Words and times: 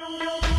No, 0.00 0.08
no. 0.16 0.49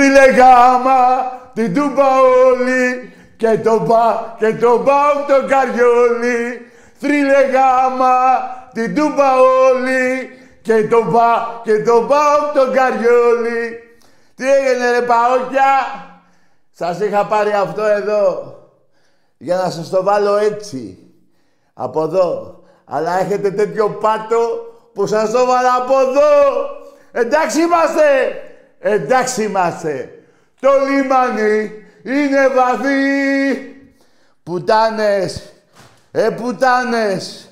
Θρύλε 0.00 0.30
γάμα, 0.30 1.32
την 1.54 1.74
τούπα 1.74 2.06
όλη 2.20 3.12
και 3.36 3.58
το 3.58 3.84
πα, 3.88 4.34
και 4.38 4.54
το 4.54 4.78
πάω 4.78 5.12
το 5.26 5.46
καριόλι. 5.48 6.70
Θρύλε 7.00 7.40
γάμα, 7.52 8.14
την 8.72 8.94
τούπα 8.94 9.40
όλη 9.40 10.30
και 10.62 10.88
το 10.88 11.04
πα, 11.12 11.60
και 11.64 11.82
το 11.82 12.02
πάω 12.08 12.38
το 12.54 12.72
καριόλι. 12.72 13.78
Τι 14.34 14.50
έγινε 14.52 14.90
ρε 14.90 15.02
παόκια, 15.02 15.74
σας 16.70 17.00
είχα 17.00 17.26
πάρει 17.26 17.52
αυτό 17.52 17.84
εδώ 17.84 18.58
για 19.36 19.56
να 19.56 19.70
σας 19.70 19.88
το 19.88 20.02
βάλω 20.02 20.36
έτσι, 20.36 20.98
από 21.74 22.02
εδώ. 22.02 22.60
Αλλά 22.84 23.20
έχετε 23.20 23.50
τέτοιο 23.50 23.88
πάτο 23.88 24.38
που 24.94 25.06
σας 25.06 25.30
το 25.30 25.46
βάλω 25.46 25.68
από 25.78 26.00
εδώ. 26.00 26.30
Εντάξει 27.12 27.60
είμαστε. 27.60 28.04
Εντάξει 28.80 29.42
είμαστε. 29.42 30.08
Το 30.60 30.68
λιμάνι 30.88 31.72
είναι 32.02 32.48
βαθύ. 32.48 33.74
Πουτάνες. 34.42 35.52
Ε, 36.10 36.28
πουτάνες. 36.28 37.50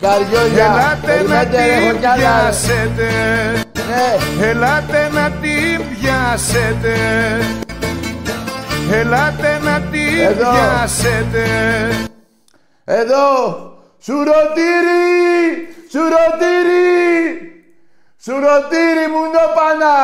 Καριόλια. 0.00 0.64
Ελάτε 0.64 1.22
να 1.22 1.44
την 1.46 2.00
πιάσετε. 2.00 3.10
Ναι. 3.88 4.44
Ελάτε 4.46 5.08
να 5.12 5.30
την 5.30 5.84
πιάσετε. 6.00 6.96
Ελάτε 8.92 9.58
να 9.64 9.80
την 9.80 10.20
Εδώ. 10.20 10.50
πιάσετε. 10.50 11.46
Εδώ. 12.84 13.28
Σουρωτήρι. 13.98 15.04
Σουρωτήρι. 15.90 17.59
Σουρωτήρι 18.22 19.06
μου 19.10 19.22
νόπανα. 19.24 19.94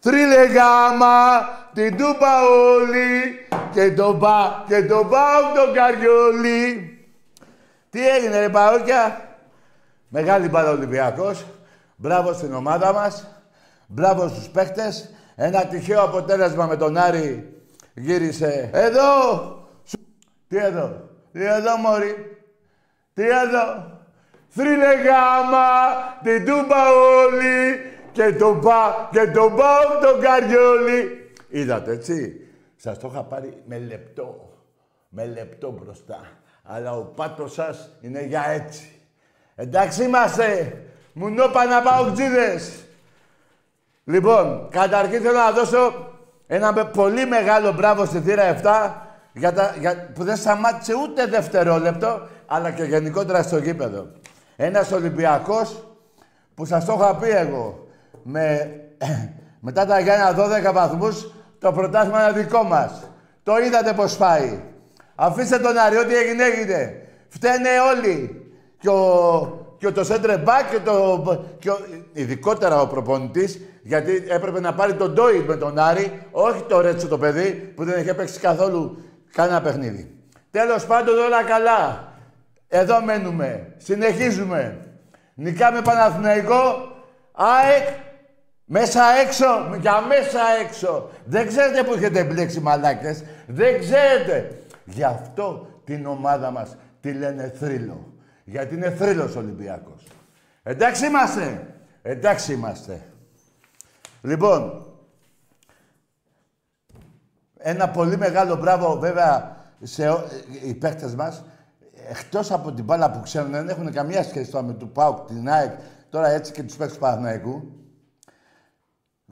Θρύλε 0.00 0.44
γάμα, 0.44 1.48
την 1.74 1.96
τούπα 1.96 2.48
όλη 2.48 3.46
και 3.72 3.92
το 3.92 4.14
πα, 4.14 4.64
και 4.68 4.86
το 4.86 5.04
πάω 5.04 5.40
το 5.54 5.72
καριόλι. 5.74 6.92
Τι 7.90 8.08
έγινε 8.08 8.38
ρε 8.38 8.48
Παόκια; 8.48 9.28
Μεγάλη 10.08 10.48
μπάλα 10.48 10.70
Ολυμπιακός. 10.70 11.44
Μπράβο 11.96 12.32
στην 12.32 12.54
ομάδα 12.54 12.92
μας. 12.92 13.26
Μπράβο 13.86 14.28
στους 14.28 14.48
παίχτες. 14.48 15.10
Ένα 15.36 15.66
τυχαίο 15.66 16.02
αποτέλεσμα 16.02 16.66
με 16.66 16.76
τον 16.76 16.96
Άρη 16.96 17.62
γύρισε. 17.94 18.70
Εδώ! 18.72 19.22
Σου- 19.84 20.06
Τι 20.48 20.56
εδώ! 20.56 21.08
Τι 21.32 21.44
εδώ 21.44 21.76
μωρή! 21.76 22.36
Τι 23.14 23.22
εδώ! 23.28 23.97
Θρύλε 24.48 24.94
γάμα, 24.94 25.66
την 26.22 26.44
τούμπα 26.44 26.88
όλη 26.90 27.80
και 28.12 28.32
το 28.32 28.58
πα, 28.62 29.08
και 29.12 29.30
το 29.30 29.50
πάω 29.50 30.00
το 30.00 30.18
καριόλι. 30.20 31.30
Είδατε 31.48 31.92
έτσι. 31.92 32.40
Σας 32.76 32.98
το 32.98 33.08
είχα 33.12 33.22
πάρει 33.22 33.62
με 33.66 33.78
λεπτό. 33.78 34.52
Με 35.08 35.26
λεπτό 35.26 35.70
μπροστά. 35.70 36.20
Αλλά 36.62 36.92
ο 36.92 37.02
πάτος 37.02 37.52
σας 37.52 37.96
είναι 38.00 38.24
για 38.24 38.44
έτσι. 38.48 39.00
Εντάξει 39.54 40.04
είμαστε. 40.04 40.76
Μουνόπα 41.12 41.64
να 41.64 41.82
πάω 41.82 42.12
Λοιπόν, 44.04 44.68
καταρχήν 44.70 45.20
θέλω 45.22 45.38
να 45.38 45.50
δώσω 45.50 46.12
ένα 46.46 46.72
με- 46.72 46.84
πολύ 46.84 47.26
μεγάλο 47.26 47.72
μπράβο 47.72 48.04
στη 48.04 48.20
θύρα 48.20 48.42
7 48.62 48.92
για 49.32 49.52
τα, 49.52 49.74
για, 49.78 50.10
που 50.14 50.24
δεν 50.24 50.36
σταμάτησε 50.36 50.92
ούτε 50.94 51.26
δευτερόλεπτο, 51.26 52.28
αλλά 52.46 52.70
και 52.70 52.82
γενικότερα 52.82 53.42
στο 53.42 53.58
γήπεδο. 53.58 54.06
Ένας 54.60 54.92
Ολυμπιακός 54.92 55.86
που 56.54 56.64
σας 56.64 56.84
το 56.84 56.92
είχα 56.92 57.16
πει 57.16 57.28
εγώ, 57.28 57.86
με, 58.22 58.70
μετά 59.66 59.86
τα 59.86 60.00
Γιάννα 60.00 60.34
12 60.70 60.72
βαθμούς, 60.72 61.32
το 61.58 61.72
πρωτάθλημα 61.72 62.28
είναι 62.28 62.40
δικό 62.40 62.62
μας. 62.62 63.10
Το 63.42 63.58
είδατε 63.58 63.92
πώς 63.92 64.16
πάει. 64.16 64.60
Αφήστε 65.14 65.58
τον 65.58 65.78
Άρη, 65.78 65.96
ό,τι 65.96 66.14
έγινε 66.16 66.44
έγινε. 66.44 67.08
Φταίνε 67.28 67.68
όλοι. 67.96 68.46
Και 68.78 68.88
ο, 68.88 69.76
και 69.78 69.90
το 69.90 70.06
center 70.08 70.44
back 70.44 70.64
και, 70.70 70.78
το, 70.84 71.22
και 71.58 71.70
ο, 71.70 71.78
ειδικότερα 72.12 72.80
ο 72.80 72.86
προπονητής, 72.86 73.60
γιατί 73.82 74.24
έπρεπε 74.28 74.60
να 74.60 74.74
πάρει 74.74 74.94
τον 74.94 75.12
Ντόιτ 75.12 75.48
με 75.48 75.56
τον 75.56 75.78
Άρη, 75.78 76.22
όχι 76.30 76.62
το 76.62 76.80
Ρέτσο 76.80 77.08
το 77.08 77.18
παιδί, 77.18 77.50
που 77.50 77.84
δεν 77.84 78.00
είχε 78.00 78.14
παίξει 78.14 78.40
καθόλου 78.40 79.02
κανένα 79.32 79.60
παιχνίδι. 79.60 80.14
Τέλος 80.50 80.86
πάντων 80.86 81.18
όλα 81.18 81.44
καλά. 81.44 82.07
Εδώ 82.68 83.02
μένουμε. 83.02 83.74
Συνεχίζουμε. 83.76 84.78
Νικάμε 85.34 85.82
Παναθηναϊκό. 85.82 86.92
ΑΕΚ. 87.32 87.88
Μέσα 88.64 89.02
έξω. 89.26 89.76
Για 89.80 90.00
μέσα 90.00 90.40
έξω. 90.64 91.10
Δεν 91.24 91.46
ξέρετε 91.46 91.82
που 91.84 91.92
έχετε 91.92 92.24
μπλέξει 92.24 92.60
μαλάκες. 92.60 93.24
Δεν 93.46 93.80
ξέρετε. 93.80 94.58
Γι' 94.84 95.04
αυτό 95.04 95.68
την 95.84 96.06
ομάδα 96.06 96.50
μας 96.50 96.76
τη 97.00 97.12
λένε 97.12 97.52
θρύλο. 97.58 98.12
Γιατί 98.44 98.74
είναι 98.74 98.90
θρύλος 98.90 99.36
Ολυμπιακός. 99.36 100.06
Εντάξει 100.62 101.06
είμαστε. 101.06 101.66
Εντάξει 102.02 102.52
είμαστε. 102.52 103.00
Λοιπόν, 104.22 104.86
ένα 107.58 107.88
πολύ 107.88 108.16
μεγάλο 108.16 108.56
μπράβο 108.56 108.98
βέβαια 108.98 109.56
σε 109.82 110.08
ό- 110.08 110.24
οι 110.64 110.74
παίκτες 110.74 111.14
μας. 111.14 111.44
Εκτός 112.10 112.50
από 112.50 112.72
την 112.72 112.84
μπάλα 112.84 113.10
που 113.10 113.20
ξέρουν, 113.20 113.50
δεν 113.50 113.68
έχουν 113.68 113.92
καμία 113.92 114.22
σχέση 114.22 114.50
τώρα 114.50 114.64
με 114.64 114.72
του 114.72 114.88
ΠΑΟΚ, 114.92 115.26
την 115.26 115.48
ΑΕΚ, 115.48 115.72
τώρα 116.10 116.28
έτσι 116.28 116.52
και 116.52 116.62
τους 116.62 116.76
παίκτες 116.76 116.96
του 116.96 117.02
Παναθηναϊκού. 117.02 117.72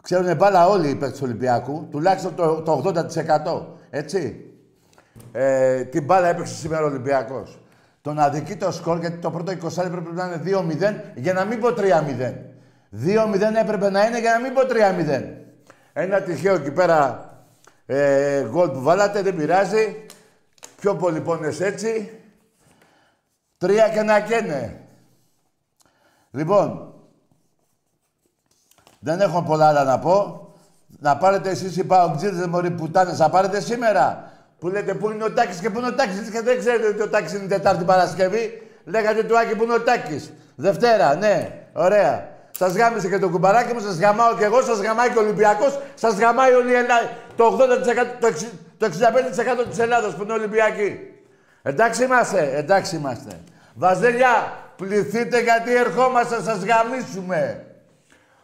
Ξέρουν 0.03 0.37
μπάλα 0.37 0.69
όλοι 0.69 0.89
οι 0.89 0.95
παίκτες 0.95 1.19
του 1.19 1.25
Ολυμπιακού, 1.25 1.89
τουλάχιστον 1.91 2.35
το, 2.35 2.63
το 2.63 2.93
80%. 3.41 3.67
Έτσι. 3.91 4.51
Ε, 5.33 5.85
την 5.85 6.05
μπάλα 6.05 6.29
έπαιξε 6.29 6.55
σήμερα 6.55 6.83
ο 6.83 6.87
Ολυμπιακός. 6.87 7.61
Το 8.01 8.13
να 8.13 8.29
δικεί 8.29 8.57
το 8.57 8.73
σκορ, 8.73 8.99
γιατί 8.99 9.17
το 9.17 9.31
πρώτο 9.31 9.53
20 9.53 9.85
έπρεπε 9.85 10.13
να 10.13 10.25
είναι 10.25 10.43
2-0, 10.45 10.95
για 11.15 11.33
να 11.33 11.45
μην 11.45 11.61
πω 11.61 11.69
3-0. 11.69 11.75
2-0 13.05 13.61
έπρεπε 13.61 13.91
να 13.91 14.07
είναι 14.07 14.21
για 14.21 14.33
να 14.33 14.41
μην 14.41 14.53
πω 14.53 14.61
3-0. 14.61 15.25
Ένα 15.93 16.21
τυχαίο 16.21 16.55
εκεί 16.55 16.71
πέρα 16.71 17.31
ε, 17.87 18.47
γκολ 18.49 18.71
που 18.71 18.83
βάλατε, 18.83 19.23
δεν 19.23 19.37
πειράζει. 19.37 20.07
πιο 20.81 20.95
πολύ 20.95 21.21
πόνες 21.21 21.61
έτσι. 21.61 22.21
Τρία 23.59 23.89
και 23.89 24.03
να 24.03 24.21
καίνε. 24.21 24.81
Λοιπόν, 26.31 26.95
δεν 28.99 29.21
έχω 29.21 29.43
πολλά 29.43 29.69
άλλα 29.69 29.85
να 29.85 29.99
πω. 29.99 30.41
Να 30.99 31.17
πάρετε 31.17 31.51
εσείς 31.51 31.77
οι 31.77 31.85
παοκτζίδες 31.85 32.47
μωροί 32.47 32.71
πουτάνες, 32.71 33.19
να 33.19 33.31
πάρετε 33.31 33.61
σήμερα. 33.61 34.31
Που 34.59 34.69
λέτε 34.69 34.95
πού 34.95 35.11
είναι 35.11 35.25
ο 35.25 35.33
Τάκης 35.33 35.59
και 35.59 35.71
πού 35.71 35.79
είναι 35.79 35.89
ο 35.89 35.95
Τάκης. 35.95 36.31
Και 36.31 36.41
δεν 36.41 36.59
ξέρετε 36.59 36.87
ότι 36.87 37.03
ο 37.03 37.09
Τάκης 37.09 37.33
είναι 37.33 37.47
Τετάρτη 37.47 37.85
Παρασκευή. 37.85 38.63
Λέγατε 38.85 39.23
του 39.23 39.39
Άκη 39.39 39.57
που 39.57 39.63
είναι 39.63 39.75
ο 39.75 39.81
Τάκης. 39.81 40.33
Δευτέρα, 40.55 41.15
ναι, 41.15 41.63
ωραία. 41.73 42.29
Σας 42.51 42.77
γάμισε 42.77 43.09
και 43.09 43.19
το 43.19 43.29
κουμπαράκι 43.29 43.73
μου, 43.73 43.81
σας 43.81 43.99
γαμάω 43.99 44.37
και 44.37 44.45
εγώ, 44.45 44.63
σας 44.63 44.81
γαμάει 44.81 45.11
και 45.11 45.19
ο 45.19 45.23
Ολυμπιακός, 45.23 45.79
σας 45.95 46.15
γαμάει 46.15 46.53
όλη 46.53 46.71
η 46.71 46.75
Ελλάδα. 46.75 47.11
Το 47.37 47.45
80%, 47.45 48.17
το, 48.21 48.27
60, 48.27 48.47
το 48.79 48.87
65% 48.87 49.67
της 49.69 49.79
Ελλάδος 49.79 50.15
που 50.15 50.23
είναι 50.23 50.33
Ολυμπιακή. 50.33 51.16
Εντάξει 51.69 52.05
είμαστε, 52.05 52.53
εντάξει 52.57 52.97
είμαστε. 52.97 53.31
Βαζέλια, 53.75 54.53
πληθείτε 54.77 55.41
γιατί 55.41 55.75
ερχόμαστε, 55.75 56.37
σας 56.43 56.59
γαμίσουμε. 56.65 57.67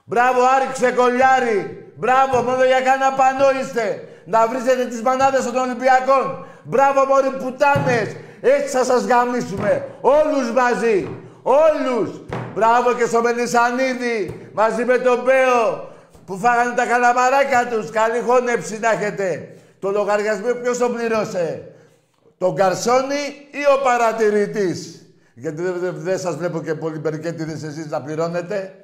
Μπράβο 0.05 0.41
Άρη 0.57 0.69
Ξεκολιάρη. 0.73 1.93
Μπράβο, 1.97 2.43
μόνο 2.43 2.65
για 2.65 2.81
κάνα 2.81 3.13
πανό 3.13 3.49
είστε. 3.61 4.09
Να 4.25 4.47
βρίζετε 4.47 4.85
τις 4.85 5.03
μανάδες 5.03 5.45
των 5.45 5.57
Ολυμπιακών. 5.57 6.47
Μπράβο 6.63 7.05
μωροί 7.07 7.31
πουτάνες. 7.31 8.09
Έτσι 8.41 8.77
θα 8.77 8.85
σας 8.85 9.05
γαμίσουμε. 9.05 9.89
Όλους 10.01 10.51
μαζί. 10.51 11.09
Όλους. 11.43 12.11
Μπράβο 12.55 12.93
και 12.93 13.05
στο 13.05 13.21
Μελισανίδη. 13.23 14.51
Μαζί 14.53 14.85
με 14.85 14.99
τον 14.99 15.23
Μπέο. 15.25 15.91
Που 16.27 16.39
φάγανε 16.39 16.75
τα 16.75 16.87
καλαμαράκια 16.87 17.67
τους. 17.71 17.91
Καλή 17.91 18.21
χώνεψη 18.27 18.79
να 18.79 18.91
έχετε. 18.91 19.49
Το 19.81 19.91
λογαριασμό 19.91 20.53
ποιος 20.63 20.79
το 20.79 20.89
πληρώσε. 20.89 21.72
Το 22.43 22.53
Καρσόνι 22.53 23.25
ή 23.51 23.63
ο 23.79 23.83
παρατηρητής; 23.83 25.07
Γιατί 25.35 25.63
δεν, 25.63 25.79
δεν, 25.79 25.95
δεν 25.97 26.19
σας 26.19 26.37
βλέπω 26.37 26.61
και 26.63 26.75
πολύ 26.75 26.99
περικέτηδες 26.99 27.63
εσείς 27.63 27.87
να 27.87 28.03
πληρώνετε. 28.03 28.75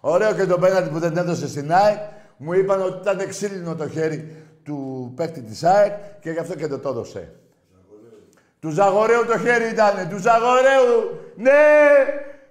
Ωραίο 0.00 0.32
και 0.32 0.46
το 0.46 0.58
πέναντι 0.58 0.88
που 0.88 0.98
δεν 0.98 1.16
έδωσε 1.16 1.48
στην 1.48 1.72
ΑΕΚ. 1.72 1.98
Μου 2.36 2.52
είπαν 2.52 2.82
ότι 2.82 3.10
ήταν 3.10 3.28
ξύλινο 3.28 3.74
το 3.74 3.88
χέρι 3.88 4.36
του 4.64 5.12
παίκτη 5.16 5.42
της 5.42 5.64
ΑΕΚ 5.64 5.92
και 6.20 6.30
γι' 6.30 6.38
αυτό 6.38 6.54
και 6.54 6.66
δεν 6.66 6.80
το 6.80 6.88
έδωσε. 6.88 7.32
Του 8.60 8.70
Ζαγορέου 8.70 9.24
το 9.26 9.38
χέρι 9.38 9.68
ήταν. 9.68 10.08
Του 10.08 10.18
Ζαγορέου. 10.18 11.20
Ναι, 11.36 11.50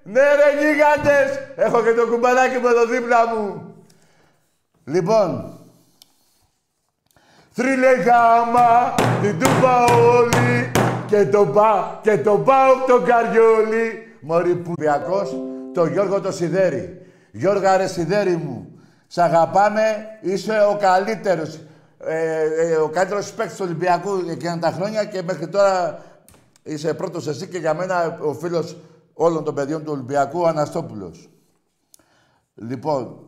ναι 0.04 0.22
ρε 0.22 0.50
γίγαντες. 0.60 1.40
Έχω 1.56 1.84
και 1.84 1.94
το 1.94 2.08
κουμπαράκι 2.08 2.58
μου 2.58 2.68
εδώ 2.68 2.86
δίπλα 2.86 3.36
μου. 3.36 3.76
Λοιπόν. 4.84 5.61
Θρύλε 7.62 7.94
γάμα, 7.96 8.96
την 9.22 9.40
τούπα 9.40 9.84
όλοι 9.84 10.72
και 11.08 11.26
το 11.26 11.46
πά, 11.46 12.00
και 12.04 12.18
το 12.18 12.38
πάω 12.38 12.74
το 12.88 13.02
καριόλι. 13.06 14.16
Μωρή 14.22 14.56
που 14.56 14.74
το 15.74 15.86
Γιώργο 15.86 16.22
το 16.22 16.32
Σιδέρι. 16.32 17.06
Γιώργα 17.32 17.78
ρε 17.78 17.88
Σιδέρι 17.88 18.36
μου, 18.36 18.80
σ' 19.08 19.18
αγαπάμε, 19.18 19.82
είσαι 20.22 20.52
ο 20.72 20.78
καλύτερος. 20.80 21.60
Ε, 21.98 22.42
ε, 22.42 22.76
ο 22.76 22.90
καλύτερος 22.90 23.34
παίκτης 23.34 23.58
του 23.58 23.64
Ολυμπιακού 23.66 24.26
εκείνα 24.30 24.60
τα 24.60 24.72
χρόνια 24.72 25.06
και 25.06 25.22
μέχρι 25.24 25.48
τώρα 25.48 26.00
είσαι 26.64 26.94
πρώτος 26.94 27.28
εσύ 27.28 27.48
και 27.48 27.58
για 27.58 27.74
μένα 27.74 28.18
ο 28.22 28.34
φίλος 28.34 28.78
όλων 29.14 29.44
των 29.44 29.56
παιδιών 29.56 29.84
του 29.84 29.92
Ολυμπιακού, 29.94 30.40
ο 30.40 30.48
Αναστόπουλος. 30.48 31.30
Λοιπόν, 32.56 33.20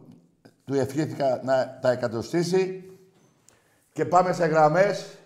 του 0.65 0.74
ευχήθηκα 0.74 1.41
να 1.44 1.80
τα 1.81 1.91
εκατοστήσει 1.91 2.83
και 3.94 4.06
πάμε 4.06 4.34
σε 4.34 4.45
γραμμές. 4.45 5.18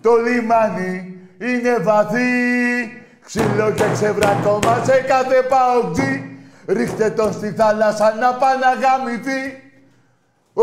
Το 0.00 0.16
λιμάνι 0.16 1.20
είναι 1.38 1.78
βαθύ, 1.78 2.26
ξύλο 3.24 3.72
και 3.72 3.90
ξεβρακώμα 3.92 4.84
σε 4.84 5.00
κάθε 5.00 5.42
παουτζή. 5.42 6.38
Ρίχτε 6.66 7.10
τον 7.10 7.32
στη 7.32 7.52
θάλασσα 7.52 8.14
να 8.14 8.34
πάει 8.34 8.58
να 8.58 8.74
γαμηθεί. 8.74 9.72
Ω, 10.52 10.62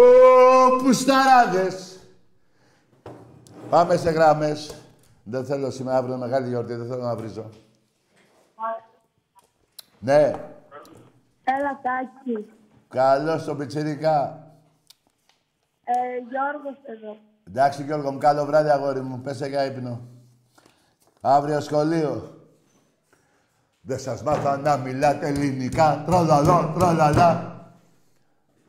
πουσταράδες. 0.83 2.00
Πάμε 3.69 3.95
σε 3.95 4.09
γράμμες. 4.09 4.75
Δεν 5.24 5.45
θέλω 5.45 5.71
σήμερα 5.71 5.98
αύριο 5.98 6.18
μεγάλη 6.18 6.48
γιορτή, 6.48 6.74
δεν 6.74 6.88
θέλω 6.88 7.04
να 7.04 7.15
βρίζω. 7.15 7.50
Ναι. 10.00 10.33
Έλα, 11.44 11.80
Τάκη. 11.81 12.51
Καλώς 12.89 13.44
το 13.44 13.56
πιτσιρικά. 13.56 14.46
Ε, 15.89 16.18
Γιώργος 16.30 16.78
εδώ. 16.86 17.18
Εντάξει, 17.48 17.84
Γιώργο 17.84 18.12
μου, 18.12 18.18
καλό 18.18 18.45
βράδυ, 18.45 18.69
αγόρι 18.69 19.01
μου. 19.01 19.22
Πέσε 19.22 19.48
για 19.48 19.66
ύπνο. 19.66 20.01
Αύριο 21.22 21.60
σχολείο. 21.60 22.42
Δεν 23.81 24.00
σας 24.00 24.24
μάθα 24.24 24.57
να 24.57 24.78
μιλάτε 24.78 25.28
ελληνικά. 25.28 26.04
Τρολαλά, 26.06 26.72
τρολαλά. 26.75 27.62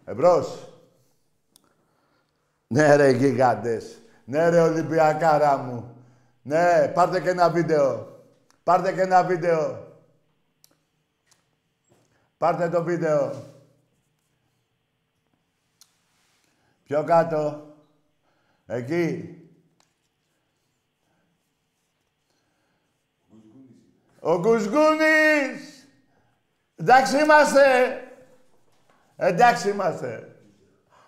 Εμπρός. 0.05 0.69
Ναι 2.67 2.97
ρε 2.97 3.11
γίγαντες. 3.11 4.03
Ναι 4.25 4.49
ρε 4.49 4.61
Ολυμπιακάρα 4.61 5.57
μου. 5.57 5.95
Ναι, 6.43 6.89
πάρτε 6.95 7.21
και 7.21 7.31
ένα 7.31 7.51
βίντεο. 7.51 8.17
Πάρτε 8.63 8.93
και 8.93 9.01
ένα 9.01 9.25
βίντεο. 9.25 9.87
Πάρτε 12.39 12.69
το 12.69 12.83
βίντεο. 12.83 13.33
Πιο 16.89 17.05
κάτω. 17.05 17.67
Εκεί. 18.67 19.39
Ο 24.21 24.41
Κουσγούνης! 24.41 25.89
Εντάξει 26.77 27.19
είμαστε! 27.23 28.01
Εντάξει 29.17 29.69
είμαστε. 29.71 30.37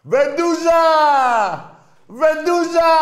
Βεντούζα! 0.03 0.83
Βεντούζα! 2.07 2.93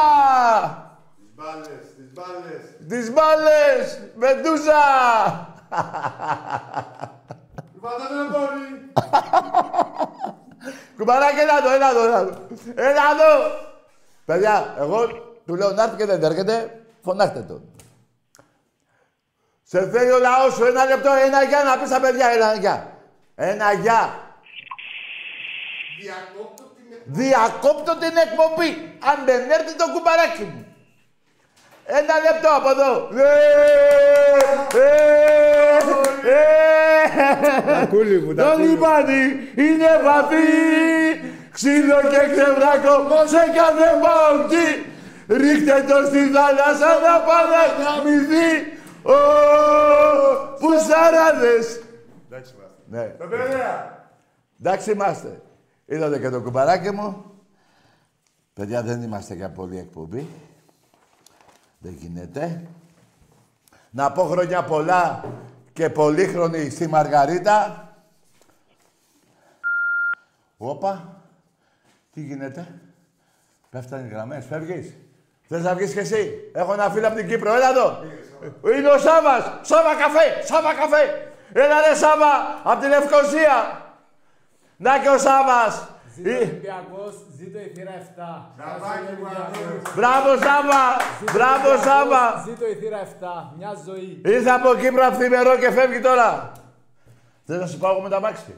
Τις 1.16 1.34
μπάλες, 1.34 1.94
τις 1.96 2.12
μπάλες. 2.12 2.76
Τις 2.88 3.12
μπάλες! 3.12 4.00
Βεντούζα! 4.16 4.82
Κουμπάτα 7.72 8.12
με 8.14 8.28
μπορεί. 8.30 8.92
Κουμπαράκι, 10.96 11.40
έλα 11.40 11.58
εδώ, 11.58 11.70
έλα 11.74 11.90
εδώ, 11.90 12.04
έλα 12.04 12.18
εδώ. 12.18 12.46
Έλα 12.74 13.02
εδώ! 13.12 13.32
Παιδιά, 14.24 14.74
εγώ 14.78 15.06
του 15.46 15.54
λέω 15.54 15.70
να 15.70 15.82
έρθει 15.82 15.96
και 15.96 16.04
δεν 16.04 16.22
έρχεται, 16.22 16.80
φωνάχτε 17.02 17.40
τον. 17.40 17.62
Σε 19.62 19.90
θέλει 19.90 20.10
ο 20.10 20.18
λαός 20.18 20.54
σου, 20.54 20.64
ένα 20.64 20.84
λεπτό, 20.84 21.12
ένα 21.12 21.42
γεια 21.42 21.62
να 21.62 21.78
πεις 21.78 21.88
στα 21.88 22.00
παιδιά, 22.00 22.28
ένα 22.28 22.54
γεια. 22.54 22.92
Ένα 23.34 23.72
γεια. 23.72 24.28
Διακόπτω 26.00 26.62
την 26.62 26.98
Διακόπτω 27.04 27.96
την 27.96 28.16
εκπομπή. 28.16 28.98
Αν 29.04 29.24
δεν 29.24 29.50
έρθει 29.50 29.76
το 29.76 29.84
κουμπαράκι 29.92 30.42
μου. 30.42 30.66
Ένα 31.84 32.18
λεπτό 32.18 32.48
από 32.56 32.70
εδώ. 32.70 33.08
Ε, 33.16 33.28
ε, 34.78 34.92
ε. 36.30 36.87
Τακούλι 37.66 38.20
μου, 38.20 38.34
Το 38.34 38.42
τακούλι 38.42 38.66
μου. 38.66 38.72
λιμάνι 38.74 39.22
είναι 39.54 39.90
βαθύ. 40.04 40.46
Ξύλο 41.52 42.00
και 42.00 42.22
ξεβράκο 42.32 43.26
σε 43.26 43.42
κάθε 43.58 43.88
παουτζή. 44.02 44.68
Ρίχτε 45.28 45.84
το 45.88 46.06
στη 46.06 46.18
θάλασσα 46.18 46.90
να 47.06 47.14
παραγαμηθεί. 47.28 48.50
Ω, 49.02 49.18
πουσαράδες. 50.60 51.80
Εντάξει, 52.30 52.54
είμαστε. 52.56 52.82
Ναι. 52.86 53.02
Παιδιά. 53.02 54.04
Εντάξει 54.60 54.90
είμαστε. 54.90 55.40
Είδατε 55.86 56.18
και 56.18 56.28
το 56.28 56.40
κουμπαράκι 56.40 56.90
μου. 56.90 57.24
Παιδιά, 58.54 58.82
δεν 58.82 59.02
είμαστε 59.02 59.34
για 59.34 59.50
πολύ 59.50 59.78
εκπομπή. 59.78 60.26
Δεν 61.78 61.92
γίνεται. 61.98 62.62
Να 63.90 64.12
πω 64.12 64.22
χρόνια 64.22 64.62
πολλά 64.64 65.24
και 65.78 65.90
πολύχρονη 65.90 66.70
στη 66.70 66.86
Μαργαρίτα. 66.86 67.88
Όπα. 70.58 71.22
Τι 72.12 72.20
γίνεται; 72.20 72.80
Πέφτανε 73.70 74.06
οι 74.06 74.10
γραμμές. 74.10 74.44
Φεύγεις; 74.46 74.94
Θες 75.48 75.62
να 75.62 75.74
βγεις 75.74 75.92
κι 75.92 75.98
εσύ; 75.98 76.50
Έχω 76.54 76.72
ένα 76.72 76.90
φίλο 76.90 77.06
από 77.06 77.16
την 77.16 77.28
Κύπρο. 77.28 77.54
Έλα 77.54 77.70
εδώ. 77.70 77.98
Είναι 78.76 78.88
ο 78.88 78.98
Σάβας. 78.98 79.58
Σάβα 79.62 79.94
καφέ. 79.94 80.42
Σάβα 80.44 80.74
καφέ. 80.74 81.32
Έλα 81.52 81.80
ρε 81.88 81.94
Σάβα. 81.94 82.60
Από 82.62 82.80
τη 82.80 82.88
Λευκοσία. 82.88 83.82
Να 84.76 84.98
και 84.98 85.08
ο 85.08 85.18
Σάβας. 85.18 85.88
Ζήτω 86.18 86.30
Ε, 86.30 86.36
Ολυμπιακός, 86.36 87.14
ζήτω 87.38 87.58
η 87.58 87.68
θύρα 87.74 87.94
7. 87.98 88.52
Τραβάκι 88.58 89.12
μου, 89.18 89.26
αγόρι. 89.26 89.78
Μπράβο 89.96 90.30
Σάβα. 90.44 90.84
Μπράβο 91.34 91.70
Σάβα. 91.86 92.24
Ζήτω 92.46 92.66
η 92.74 92.74
θύρα 92.80 92.98
7. 92.98 93.52
Μια 93.58 93.72
ζωή. 93.86 94.10
Ήρθα 94.34 94.54
από 94.54 94.74
Κύπρο 94.80 95.04
αυθημερό 95.10 95.52
και 95.62 95.70
φεύγει 95.70 96.00
τώρα. 96.00 96.52
Δεν 97.48 97.58
θα 97.60 97.66
σου 97.66 97.78
πάω 97.78 97.92
εγώ 97.92 98.00
με 98.00 98.08
τα 98.14 98.20
μάξι; 98.20 98.54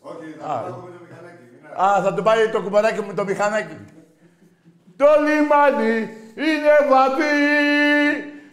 Όχι, 0.00 0.26
θα 0.40 0.62
το 0.66 0.70
πάω 0.70 0.80
με 0.86 0.90
το 0.96 1.00
μηχανάκι. 1.04 1.44
μην 1.52 1.82
Α, 1.84 2.02
θα 2.04 2.14
του 2.14 2.22
πάει 2.22 2.48
το 2.54 2.60
κουμπαράκι 2.62 3.00
μου 3.00 3.14
το 3.14 3.24
μηχανάκι. 3.24 3.76
Το 5.00 5.08
λιμάνι 5.24 5.96
είναι 6.46 6.74
βαθύ. 6.90 7.36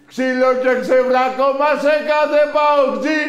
Ξύλο 0.10 0.50
και 0.62 0.72
ξεβράκο 0.82 1.48
μας 1.60 1.78
σε 1.86 1.96
κάθε 2.12 2.42
παουτζή. 2.56 3.22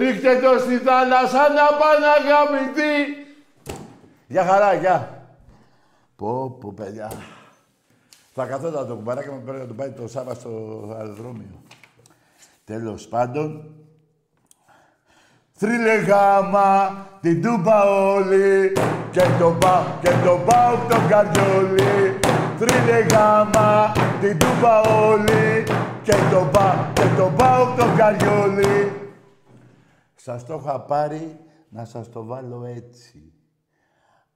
Ρίχτε 0.00 0.32
το 0.44 0.52
στη 0.64 0.76
θάλασσα 0.86 1.42
να 1.58 1.66
πάει 1.80 1.98
να 2.06 2.14
γαμηθεί. 2.28 2.94
Γεια 4.34 4.44
χαρά, 4.44 4.74
γεια. 4.74 5.26
Πω, 6.16 6.50
πω, 6.60 6.72
παιδιά. 6.72 7.12
Θα 8.32 8.46
καθόταν 8.46 8.86
το 8.86 8.94
κουμπαράκι 8.94 9.30
μου 9.30 9.42
πρέπει 9.44 9.58
να 9.58 9.66
το 9.66 9.74
πάει 9.74 9.90
το 9.90 10.08
Σάββα 10.08 10.34
στο 10.34 10.50
αεροδρόμιο. 10.96 11.62
Τέλος 12.64 13.08
πάντων, 13.08 13.74
Θρύλε 15.52 15.94
γάμα, 15.94 16.96
την 17.20 17.42
τούπα 17.42 17.84
όλη 17.84 18.72
και 19.10 19.22
τον 19.38 19.58
πα, 19.58 19.98
και 20.02 20.10
τον 20.24 20.44
πάω 20.44 20.76
τον 20.88 21.08
καριόλι. 21.08 22.18
Θρύλε 22.58 22.98
γάμα, 23.00 23.92
την 24.20 24.38
τούπα 24.38 24.80
όλη 24.80 25.64
και 26.02 26.14
τον 26.30 26.50
πα, 26.50 26.90
και 26.92 27.04
τον 27.16 27.34
πάω 27.34 27.74
τον 27.76 27.96
καριόλι. 27.96 28.92
Σας 30.14 30.46
το 30.46 30.60
είχα 30.62 30.80
πάρει 30.80 31.38
να 31.68 31.84
σας 31.84 32.10
το 32.10 32.24
βάλω 32.24 32.64
έτσι. 32.64 33.33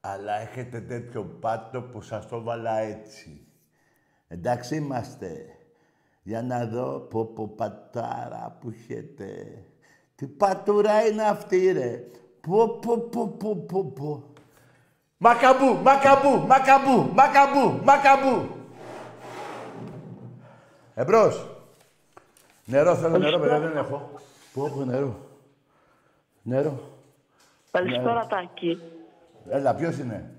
Αλλά 0.00 0.40
έχετε 0.40 0.80
τέτοιο 0.80 1.24
πάτο 1.40 1.82
που 1.82 2.02
σας 2.02 2.28
το 2.28 2.42
βάλα 2.42 2.78
έτσι. 2.78 3.46
Εντάξει 4.28 4.76
είμαστε. 4.76 5.58
Για 6.22 6.42
να 6.42 6.66
δω 6.66 6.98
πω 6.98 7.24
πω 7.24 7.48
πατάρα 7.48 8.56
που 8.60 8.70
έχετε. 8.70 9.58
Τι 10.14 10.26
πατούρα 10.26 11.06
είναι 11.06 11.22
αυτή 11.22 11.72
ρε. 11.72 12.04
Πω 12.40 12.68
πω 12.68 12.98
πω 12.98 13.28
πω 13.28 13.56
πω 13.56 13.84
πω. 13.84 14.32
Μακαμπού, 15.16 15.74
μακαμπού, 15.82 16.46
μακαμπού, 16.46 17.10
μακαμπού, 17.14 17.84
μακαμπού. 17.84 18.48
Εμπρός. 20.94 21.46
Νερό 22.64 22.94
θέλω, 22.94 23.18
νερό, 23.18 23.38
παιδιά, 23.38 23.58
δεν 23.60 23.76
έχω. 23.76 24.10
Πού 24.52 24.66
έχω 24.66 24.84
νερό. 24.84 25.16
Νερό. 26.42 26.80
Καλησπέρα, 27.70 28.26
Τάκη. 28.26 28.80
Έλα, 29.50 29.74
ποιος 29.74 29.98
είναι; 29.98 30.30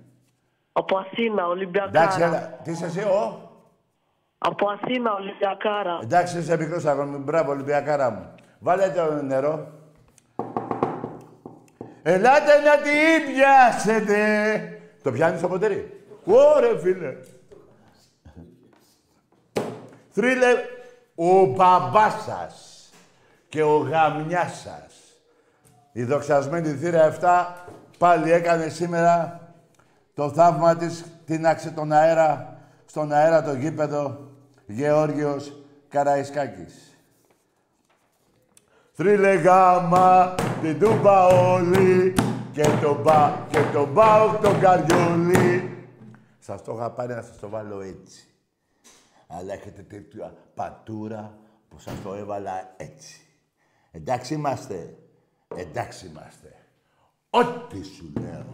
Από 0.71 0.97
Αθήνα, 0.97 1.47
Ολυμπιακάρα. 1.47 2.01
Εντάξει, 2.03 2.21
έλα. 2.21 2.59
Τι 2.63 2.71
είσαι 2.71 2.85
εσύ, 2.85 2.99
ο; 2.99 3.49
Από 4.37 4.69
Αθήνα, 4.69 5.13
Ολυμπιακάρα. 5.13 5.99
Εντάξει, 6.03 6.37
είσαι 6.37 6.57
μικρός 6.57 6.85
αγόρι 6.85 7.09
μου. 7.09 7.17
Μπράβο, 7.17 7.51
Ολυμπιακάρα 7.51 8.09
μου. 8.09 8.31
Βάλε 8.59 8.89
το 8.89 9.21
νερό. 9.21 9.67
Ελάτε 12.03 12.59
να 12.59 12.77
την 12.77 13.33
πιάσετε. 13.33 14.19
Το 15.03 15.11
πιάνεις 15.11 15.41
το 15.41 15.47
ποτήρι; 15.47 16.03
Ωρε, 16.25 16.79
φίλε. 16.79 17.15
Θρύλε, 20.09 20.47
ο 21.15 21.45
μπαμπάς 21.45 22.23
σας 22.23 22.89
και 23.49 23.63
ο 23.63 23.77
γαμιάς 23.77 24.59
σας. 24.59 24.93
Η 25.91 26.03
δοξασμένη 26.03 26.69
θύρα 26.69 27.03
7 27.03 27.55
πάλι 27.99 28.31
έκανε 28.31 28.67
σήμερα 28.67 29.39
το 30.13 30.31
θαύμα 30.31 30.75
της, 30.75 31.05
τίναξε 31.25 31.71
τον 31.71 31.91
αέρα, 31.91 32.57
στον 32.85 33.11
αέρα 33.11 33.43
το 33.43 33.53
γήπεδο 33.53 34.31
Γεώργιος 34.65 35.53
Καραϊσκάκης. 35.89 36.97
Θρύλε 38.91 39.33
γάμα, 39.33 40.35
την 40.61 40.79
τούμπα 40.79 41.25
όλη 41.25 42.13
και 42.51 42.67
τον 42.81 43.01
μπα, 43.01 43.45
και 43.49 43.59
τον 43.73 43.91
μπάουκ 43.91 44.41
τον 44.41 44.59
καριόλι. 44.59 45.77
Σας 46.39 46.63
το 46.63 46.73
είχα 46.75 46.91
πάρει 46.91 47.13
να 47.13 47.21
σας 47.21 47.39
το 47.39 47.49
βάλω 47.49 47.81
έτσι. 47.81 48.27
Αλλά 49.27 49.53
έχετε 49.53 49.81
τέτοια 49.81 50.33
πατούρα 50.53 51.37
που 51.69 51.79
σας 51.79 51.93
το 52.03 52.13
έβαλα 52.13 52.73
έτσι. 52.77 53.21
Εντάξει 53.91 54.33
είμαστε. 54.33 54.95
Εντάξει 55.55 56.07
είμαστε. 56.07 56.58
Ό,τι 57.29 57.83
σου 57.83 58.12
λέω. 58.21 58.45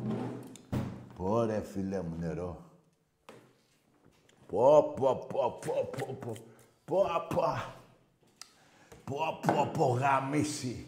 Πω 1.18 1.44
ρε 1.44 1.64
φίλε 1.74 2.02
μου 2.02 2.16
νερό. 2.20 2.62
Πω, 4.48 4.94
πω, 5.00 5.26
πω, 5.28 5.60
πω, 5.66 5.90
πω, 5.98 6.18
πω. 6.20 6.36
Πω, 6.86 7.06
πω. 7.36 7.62
Πω, 9.04 9.40
πω, 9.48 9.72
πω, 9.78 10.00
γαμίση. 10.00 10.86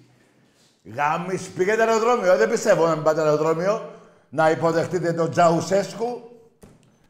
Γαμίση. 0.95 1.51
Πήγαινε 1.51 1.83
αεροδρόμιο. 1.83 2.37
Δεν 2.37 2.49
πιστεύω 2.49 2.87
να 2.87 2.95
μην 2.95 3.03
πάτε 3.03 3.21
αεροδρόμιο. 3.21 3.91
Να 4.29 4.49
υποδεχτείτε 4.49 5.13
τον 5.13 5.31
Τζαουσέσκου. 5.31 6.21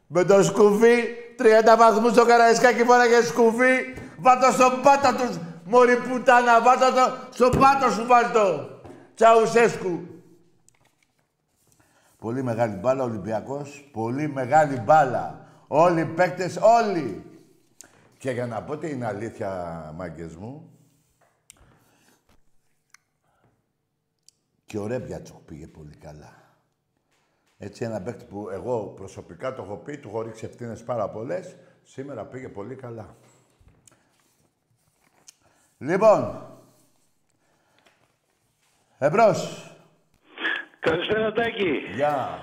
Με 0.07 0.23
το 0.23 0.43
σκουφί. 0.43 1.03
30 1.37 1.77
βαθμούς 1.77 2.11
στο 2.11 2.25
Καραϊσκάκι 2.25 2.83
φοράγε 2.83 3.21
σκουφί. 3.21 3.93
Βάτω 4.19 4.51
στον 4.51 4.81
πάτο 4.81 5.17
τους. 5.17 5.37
Μωρή 5.65 5.95
πουτάνα. 5.97 6.61
Βάτω 6.61 6.93
το 6.93 7.17
στον 7.29 7.59
πάτο 7.59 7.89
σου 7.89 8.05
βάλτο. 8.05 8.69
Τσαουσέσκου. 9.15 9.99
Πολύ 12.17 12.43
μεγάλη 12.43 12.75
μπάλα 12.75 13.03
ο 13.03 13.05
Ολυμπιακός. 13.05 13.89
Πολύ 13.91 14.27
μεγάλη 14.27 14.79
μπάλα. 14.79 15.47
Όλοι 15.67 16.01
οι 16.01 16.05
παίκτες, 16.05 16.57
όλοι. 16.61 17.31
Και 18.17 18.31
για 18.31 18.45
να 18.47 18.63
πω 18.63 18.77
την 18.77 19.05
αλήθεια, 19.05 19.91
μάγκες 19.95 20.35
μου, 20.35 20.71
και 24.65 24.77
ο 24.77 24.87
Ρέμπιατσοκ 24.87 25.39
πήγε 25.39 25.67
πολύ 25.67 25.95
καλά. 25.95 26.33
Έτσι 27.57 27.83
ένα 27.83 28.01
παίκτη 28.01 28.25
που 28.25 28.49
εγώ 28.49 28.87
προσωπικά 28.87 29.53
το 29.53 29.63
έχω 29.63 29.77
πει, 29.77 29.97
του 29.97 30.07
έχω 30.07 30.21
ρίξει 30.21 30.45
ευθύνες 30.45 30.83
πάρα 30.83 31.09
πολλές, 31.09 31.55
σήμερα 31.83 32.25
πήγε 32.25 32.49
πολύ 32.49 32.75
καλά. 32.75 33.15
Λοιπόν, 35.77 36.47
εμπρός. 38.97 39.71
Καλησπέρα 40.79 41.31
Τάκη. 41.31 41.71
Γεια. 41.95 42.39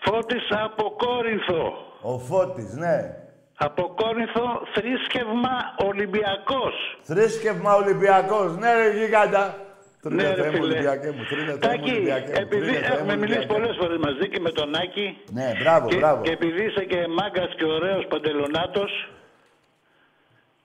Φώτης 0.00 0.48
από 0.64 0.90
Κόρινθο. 0.96 1.72
Ο 2.02 2.18
Φώτης, 2.18 2.72
ναι. 2.74 3.14
Από 3.56 3.94
Κόρινθο 3.96 4.62
θρήσκευμα 4.74 5.56
Ολυμπιακός. 5.84 6.98
Θρήσκευμα 7.02 7.74
Ολυμπιακός. 7.74 8.56
Ναι, 8.56 8.74
ρε 8.74 8.90
γίγαντα. 8.98 9.58
Ναι, 10.02 10.22
Θρήνε 10.22 10.34
ρε 10.34 10.42
Θεέ 10.42 10.50
μου 10.50 10.56
φίλε. 10.56 10.64
Ολυμπιακέ 10.72 11.10
μου. 11.10 11.24
Θρήνε 11.24 11.44
Θεέ 11.44 11.54
μου 11.54 11.58
Τάκη, 11.58 11.90
Ολυμπιακέ 11.90 12.26
μου. 12.30 12.38
επειδή 12.40 12.64
Θρήνε 12.64 12.78
Θεέ 12.78 12.88
μου 12.90 12.94
έχουμε 12.96 13.16
μιλήσει 13.16 13.38
Ολυμπιακέ 13.38 13.46
μου. 13.46 13.52
πολλές 13.60 13.76
φορές 13.80 13.98
μαζί 14.06 14.28
και 14.28 14.40
με 14.40 14.50
τον 14.50 14.74
Άκη 14.74 15.18
Ναι, 15.32 15.52
μπράβο, 15.60 15.88
και, 15.88 15.96
μπράβο. 15.96 16.22
και 16.22 16.30
επειδή 16.30 16.64
είσαι 16.64 16.84
και 16.84 17.06
μάγκας 17.18 17.54
και 17.56 17.64
ωραίος 17.64 18.06
παντελονάτος, 18.06 19.08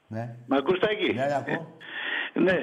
Ναι, 0.08 0.36
μ' 0.48 0.54
ακούς 0.54 0.80
Τάκη; 0.80 1.14
ναι, 1.14 1.28
ακούω. 1.40 1.78
Ναι. 2.34 2.60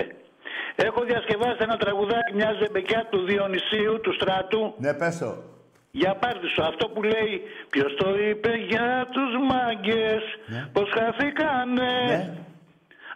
Έχω 0.76 1.04
διασκευάσει 1.04 1.56
ένα 1.58 1.76
τραγουδάκι 1.76 2.34
μια 2.34 2.56
ζεμπεκιά 2.62 3.06
του 3.10 3.24
Διονυσίου, 3.24 4.00
του 4.00 4.12
Στράτου, 4.14 4.74
Ναι, 4.78 4.94
πες 4.94 5.18
το. 5.18 5.42
Για 5.90 6.14
πάρτι 6.14 6.46
σου, 6.46 6.62
αυτό 6.62 6.88
που 6.88 7.02
λέει 7.02 7.42
Ποιος 7.70 7.94
το 7.96 8.18
είπε 8.18 8.50
για 8.68 9.08
τους 9.10 9.30
μάγκες 9.50 10.22
Ναι. 10.46 10.68
Πως 10.72 10.90
χαθήκανε 10.90 11.92
Ναι. 12.06 12.34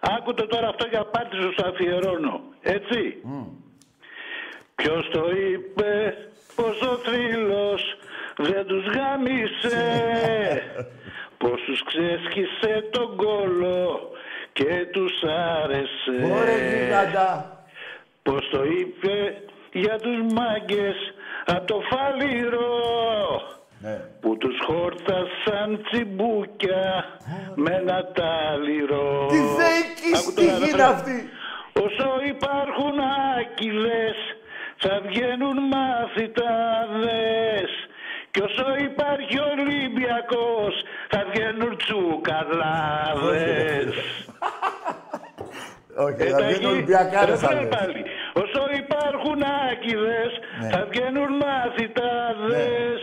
Άκου 0.00 0.34
το 0.34 0.46
τώρα 0.46 0.68
αυτό 0.68 0.86
για 0.86 1.04
πάρτι 1.04 1.36
σου, 1.36 1.52
σου 1.52 1.68
αφιερώνω 1.68 2.40
Έτσι 2.62 3.16
Ποιος 4.74 5.08
το 5.12 5.24
είπε 5.30 6.16
πως 6.56 6.80
ο 6.82 6.96
θρύλος 6.96 7.82
δεν 8.36 8.66
τους 8.66 8.84
γάμισε 8.86 9.82
Πως 11.38 11.60
τους 11.66 11.82
ξέσχισε 11.84 12.88
τον 12.90 13.16
κόλο 13.16 14.10
και 14.60 14.86
τους 14.92 15.14
άρεσε 15.62 16.14
Ωραία, 16.40 16.56
γίγαντα. 16.68 17.28
Πως 18.22 18.48
το 18.52 18.60
είπε 18.64 19.14
για 19.72 19.96
τους 19.98 20.18
μάγκες 20.32 20.96
απ' 21.46 21.66
το 21.66 21.80
φαλήρο 21.90 22.68
Ναι. 23.82 23.96
που 24.20 24.36
τους 24.36 24.56
χόρτασαν 24.66 25.68
τσιμπούκια 25.90 26.84
με 27.54 27.70
ένα 27.74 27.98
τάλιρο. 28.12 29.26
Τι 29.30 29.36
θεϊκή 29.36 30.12
Άκου 30.16 30.32
τώρα, 30.34 30.48
στίχη 30.48 30.70
είναι 30.70 30.76
ρεφρέν. 30.76 30.86
αυτή. 30.94 31.28
Όσο 31.84 32.08
υπάρχουν 32.34 32.94
άκυλες 33.38 34.16
θα 34.76 35.00
βγαίνουν 35.06 35.56
μαθητάδες 35.74 37.70
κι 38.30 38.40
όσο 38.48 38.66
υπάρχει 38.88 39.36
Ολυμπιακός 39.52 40.74
θα 41.08 41.20
βγαίνουν 41.32 41.76
τσουκαλάδες. 41.76 43.94
Όχι, 46.06 46.16
θα 46.16 46.24
Εντάξει, 46.24 46.44
βγαίνουν 46.54 46.72
Ολυμπιακάρες 46.72 47.38
θα 47.40 47.48
ρεφρέν 47.48 47.68
λες. 47.68 47.76
πάλι. 47.76 48.00
Όσο 48.42 48.62
υπάρχουν 48.82 49.38
άκηδες 49.70 50.32
Ναι. 50.60 50.68
θα 50.72 50.80
βγαίνουν 50.90 51.30
μαθητάδες 51.44 53.00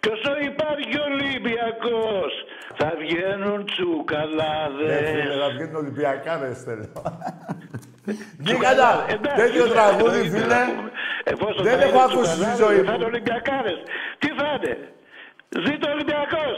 και 0.00 0.08
όσο 0.16 0.32
υπάρχει 0.50 0.92
Ολυμπιακός 1.10 2.32
θα 2.80 2.90
βγαίνουν 3.02 3.58
Ναι, 3.58 3.64
φίλε, 3.64 3.72
τσουκαλάδες. 3.72 5.38
θα 5.42 5.48
βγαίνουν 5.54 5.76
Ολυμπιακάρες 5.82 6.56
θέλω. 6.66 6.84
Τσουκαλάδες. 6.84 7.40
Γίγαντα, 8.46 8.90
Εντάξει, 9.14 9.36
τέτοιο 9.42 9.64
ναι, 9.66 9.72
τραγούδι, 9.76 10.20
εννοείται, 10.20 10.38
φίλε. 10.38 10.62
Να 11.24 11.32
πούμε. 11.36 11.50
Εφόσον 11.50 11.62
δεν 11.68 11.76
θα 11.80 11.84
έχω 11.88 12.00
είναι 12.00 12.08
ακούσει 12.08 12.30
στη 12.30 12.46
τσουκαλάδες, 12.46 12.62
ζωή 12.62 12.78
Θα 12.88 12.94
είναι 12.94 13.04
μου. 13.04 13.10
Ολυμπιακάρες. 13.12 13.78
Τι 14.20 14.28
θα 14.38 14.48
είναι; 14.54 14.74
Ζήτω 15.66 15.84
ο 15.88 15.92
Ολυμπιακός. 15.96 16.56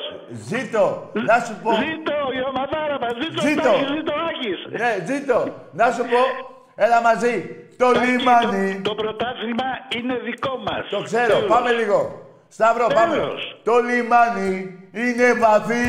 Ζήτω. 0.50 0.85
Να 1.28 1.37
σου 1.44 1.54
πω. 1.62 1.71
Ζήτω 1.83 2.16
η 2.38 2.40
ομαδάρα 2.50 2.97
μας. 3.02 3.12
Ζήτω 3.23 3.38
ο 3.42 3.47
Ζήτω. 3.47 3.62
Τάκης, 3.62 3.88
ζήτω 3.97 4.12
ο 4.18 4.21
Άκης. 4.30 4.59
Ναι, 4.80 4.92
ζήτω. 5.11 5.38
Να 5.80 5.87
σου 5.94 6.02
πω. 6.12 6.23
Έλα 6.85 6.99
μαζί. 7.09 7.35
Το 7.80 7.92
Τάκη, 7.92 8.06
λιμάνι. 8.06 8.80
Το, 8.83 8.88
το 8.88 8.94
πρωτάθλημα 8.94 9.68
είναι 9.97 10.14
δικό 10.28 10.54
μας. 10.66 10.83
Το 10.90 11.00
ξέρω. 11.09 11.35
Τέλος. 11.35 11.50
Πάμε 11.54 11.71
λίγο. 11.80 11.99
Σταύρο, 12.49 12.87
πάμε. 12.94 13.14
Τέλος. 13.16 13.61
Το 13.64 13.75
λιμάνι 13.88 14.52
είναι 14.92 15.33
βαθύ. 15.44 15.85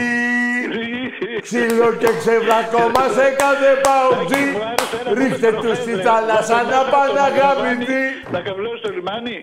Ξύλο 1.41 1.87
και 2.01 2.09
ξεβρακώμα 2.19 3.03
σε 3.17 3.25
κάθε 3.43 3.69
παουτζή. 3.85 4.43
Τάκη, 4.45 4.57
μου 4.57 4.63
άρεσε 4.71 4.95
ένα 5.01 5.09
που 5.09 5.15
Ρίχτε 5.19 5.47
είπες 5.47 5.53
τους 5.55 5.65
προχθές, 5.65 5.77
στη 5.83 5.93
ρε. 5.95 6.01
θάλασσα 6.07 6.55
Όταν 6.61 6.67
να 6.71 6.77
ήμουν 6.79 6.89
πάνε 6.93 7.09
στο 7.11 7.21
αγαπητοί. 7.31 7.99
λιμάνι, 8.01 8.31
Να 8.35 8.39
καβλώσω 8.47 8.77
στο 8.83 8.89
λιμάνι. 8.97 9.37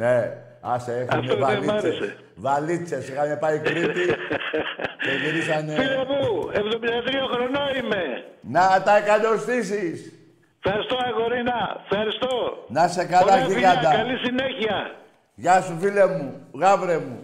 Ναι, 0.00 0.16
άσε, 0.74 0.94
Αυτό 1.10 1.32
έχουμε 1.32 1.34
δεν 1.34 1.38
μ' 1.38 1.66
βαλίτσες. 1.66 1.94
άρεσε. 1.98 2.16
Βαλίτσες, 2.46 3.02
είχαμε 3.08 3.36
πάει 3.42 3.58
Κρήτη 3.68 4.04
και 5.04 5.12
γυρίσανε. 5.22 5.72
Φίλε 5.80 6.02
μου, 6.10 6.22
73 6.52 7.22
χρονών 7.32 7.68
είμαι. 7.78 8.02
Να 8.56 8.82
τα 8.86 8.92
εκατοστήσεις. 9.02 9.96
Ευχαριστώ 10.62 10.96
αγορίνα. 11.10 11.58
Ευχαριστώ. 11.90 12.32
Να 12.68 12.88
σε 12.88 13.04
καλά, 13.04 13.20
Πολλά 13.20 13.34
φιλιά, 13.48 13.72
γίγαντα. 13.72 13.90
Καλή 13.96 14.16
συνέχεια. 14.26 14.76
Γεια 15.34 15.60
σου, 15.60 15.76
φίλε 15.80 16.06
μου, 16.06 16.46
γάβρε 16.60 16.98
μου. 16.98 17.18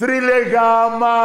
Θρύλε 0.00 0.38
γάμα, 0.52 1.16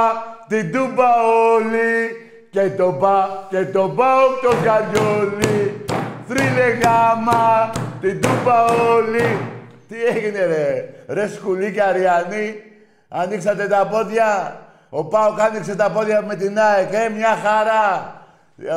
την 0.47 0.71
τούμπα 0.71 1.09
όλη 1.53 2.15
και 2.49 2.69
το 2.69 2.93
πα, 2.93 3.47
και 3.49 3.65
το 3.65 3.89
πάω 3.89 4.27
το 4.41 4.55
καριόλι. 4.63 5.85
Θρύλε 6.27 6.67
γάμα, 6.83 7.69
την 8.01 8.21
τούμπα 8.21 8.65
όλη. 8.65 9.37
Τι 9.87 10.03
έγινε 10.03 10.45
ρε, 10.45 10.93
ρε 11.07 11.27
σκουλίκα 11.27 11.91
Ριανή, 11.91 12.55
ανοίξατε 13.07 13.67
τα 13.67 13.87
πόδια. 13.87 14.59
Ο 14.89 15.05
Πάοκ 15.05 15.39
άνοιξε 15.39 15.75
τα 15.75 15.91
πόδια 15.91 16.21
με 16.21 16.35
την 16.35 16.59
ΑΕΚ, 16.59 16.93
ε, 16.93 17.09
μια 17.09 17.35
χαρά. 17.35 18.15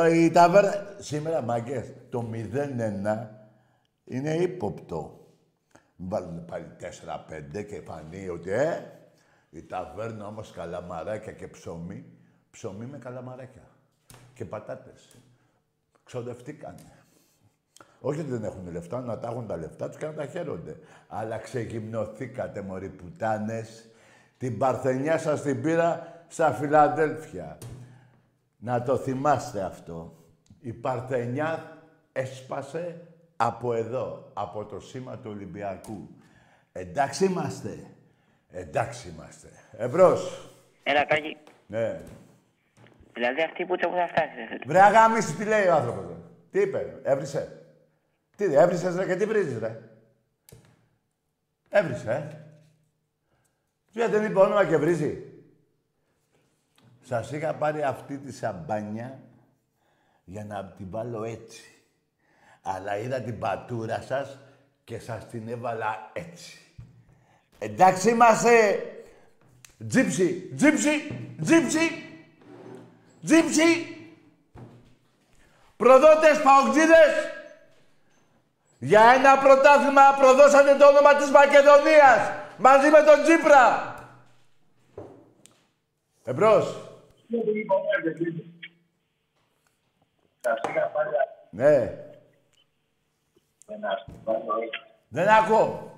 Ε, 0.05 0.17
Η 0.17 0.31
ταβέρνα... 0.31 0.85
Σήμερα, 0.97 1.41
μαγκές, 1.41 1.93
το 2.09 2.29
0-1 2.33 3.27
είναι 4.05 4.33
ύποπτο. 4.33 5.19
Μην 5.95 6.09
βάλουν 6.09 6.45
πάλι 6.45 6.65
4-5 7.59 7.65
και 7.67 7.81
φανεί 7.85 8.29
ότι 8.29 8.51
ε, 8.51 8.95
η 9.49 9.63
ταβέρνα 9.63 10.27
όμως 10.27 10.51
καλαμαράκια 10.51 11.31
και 11.31 11.47
ψωμί, 11.47 12.05
ψωμί 12.51 12.85
με 12.85 12.97
καλαμαράκια 12.97 13.67
και 14.33 14.45
πατάτες. 14.45 15.19
Ξοδευτήκανε. 16.03 16.97
Όχι 17.99 18.19
ότι 18.19 18.29
δεν 18.29 18.43
έχουν 18.43 18.71
λεφτά, 18.71 19.01
να 19.01 19.19
τα 19.19 19.27
έχουν 19.27 19.47
τα 19.47 19.57
λεφτά 19.57 19.87
τους 19.87 19.97
και 19.97 20.05
να 20.05 20.13
τα 20.13 20.25
χαίρονται. 20.25 20.79
Αλλά 21.07 21.37
ξεγυμνοθήκατε, 21.37 22.61
μωροί 22.61 22.89
πουτάνες. 22.89 23.89
Την 24.37 24.57
παρθενιά 24.57 25.17
σας 25.17 25.41
την 25.41 25.61
πήρα 25.61 26.23
στα 26.27 26.51
Φιλαδέλφια. 26.51 27.57
Να 28.57 28.83
το 28.83 28.97
θυμάστε 28.97 29.61
αυτό. 29.61 30.15
Η 30.59 30.73
Παρθενιά 30.73 31.77
έσπασε 32.11 33.07
από 33.35 33.73
εδώ, 33.73 34.31
από 34.33 34.65
το 34.65 34.79
σήμα 34.79 35.17
του 35.17 35.31
Ολυμπιακού. 35.33 36.09
Εντάξει 36.71 37.25
είμαστε. 37.25 37.96
Εντάξει 38.51 39.09
είμαστε. 39.09 39.47
Εμπρός. 39.77 40.51
Έλα, 40.83 41.05
Τάκη. 41.05 41.37
Ναι. 41.67 42.01
Δηλαδή 43.13 43.41
αυτή 43.41 43.65
που 43.65 43.77
θα 43.77 44.07
φτάσεις. 44.07 44.49
ρε. 44.49 44.57
Βρε 44.65 44.81
αγάμιση, 44.81 45.35
τι 45.35 45.45
λέει 45.45 45.67
ο 45.67 45.73
άνθρωπος. 45.73 46.05
ρε. 46.07 46.15
Τι 46.51 46.59
είπε, 46.59 46.99
έβρισε. 47.03 47.61
Τι 48.35 48.53
έβρισες 48.55 48.95
ρε 48.95 49.05
και 49.05 49.15
τι 49.15 49.25
βρίζεις 49.25 49.59
ρε. 49.59 49.79
Έβρισε, 51.69 52.11
ε. 52.11 52.45
Του 53.93 54.09
δεν 54.09 54.25
είπε 54.25 54.39
όνομα 54.39 54.65
και 54.65 54.77
βρίζει. 54.77 55.23
Σας 57.03 57.31
είχα 57.31 57.55
πάρει 57.55 57.83
αυτή 57.83 58.17
τη 58.17 58.31
σαμπάνια 58.33 59.19
για 60.23 60.45
να 60.45 60.65
την 60.65 60.89
βάλω 60.89 61.23
έτσι. 61.23 61.63
Αλλά 62.61 62.97
είδα 62.97 63.21
την 63.21 63.39
πατούρα 63.39 64.01
σας 64.01 64.39
και 64.83 64.99
σας 64.99 65.27
την 65.27 65.47
έβαλα 65.47 66.09
έτσι. 66.13 66.66
Εντάξει 67.59 68.09
είμαστε. 68.09 68.81
Τζίψι, 69.87 70.53
τζίψι, 70.55 70.91
τζίψι, 71.43 72.03
τζίψι. 73.25 73.91
Προδότες, 75.77 76.41
παοκτζίδες. 76.41 77.13
Για 78.79 79.01
ένα 79.15 79.37
πρωτάθλημα 79.37 80.01
προδώσατε 80.19 80.75
το 80.75 80.87
όνομα 80.87 81.15
της 81.15 81.29
Μακεδονίας. 81.29 82.31
Μαζί 82.57 82.89
με 82.89 83.03
τον 83.03 83.23
Τζίπρα. 83.23 83.95
Εμπρός. 86.23 86.75
Ναι. 91.49 91.93
Δεν 95.09 95.27
ακούω. 95.27 95.91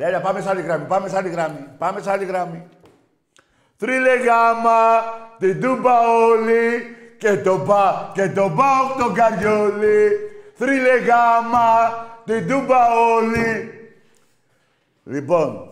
Έλα, 0.00 0.20
πάμε 0.20 0.40
σε 0.40 0.48
άλλη 0.48 0.62
γραμμή, 0.62 0.86
πάμε 0.86 1.08
σε 1.08 1.16
άλλη 1.16 1.28
γραμμή, 1.28 1.66
πάμε 1.78 2.00
σε 2.00 2.10
άλλη 2.10 2.24
γραμμή. 2.24 2.68
Θρύλε 3.76 4.14
γάμα, 4.16 5.02
την 5.38 5.60
τούμπα 5.60 6.00
όλη 6.00 6.96
και 7.18 7.36
το 7.36 7.58
πα, 7.58 8.10
και 8.14 8.28
το 8.28 8.52
πάω 8.56 8.96
το 8.98 9.12
καριόλι. 9.12 10.10
Θρύλε 10.54 10.98
γάμα, 10.98 12.06
την 12.24 12.48
τούμπα 12.48 12.78
όλη. 13.14 13.72
Λοιπόν, 15.04 15.70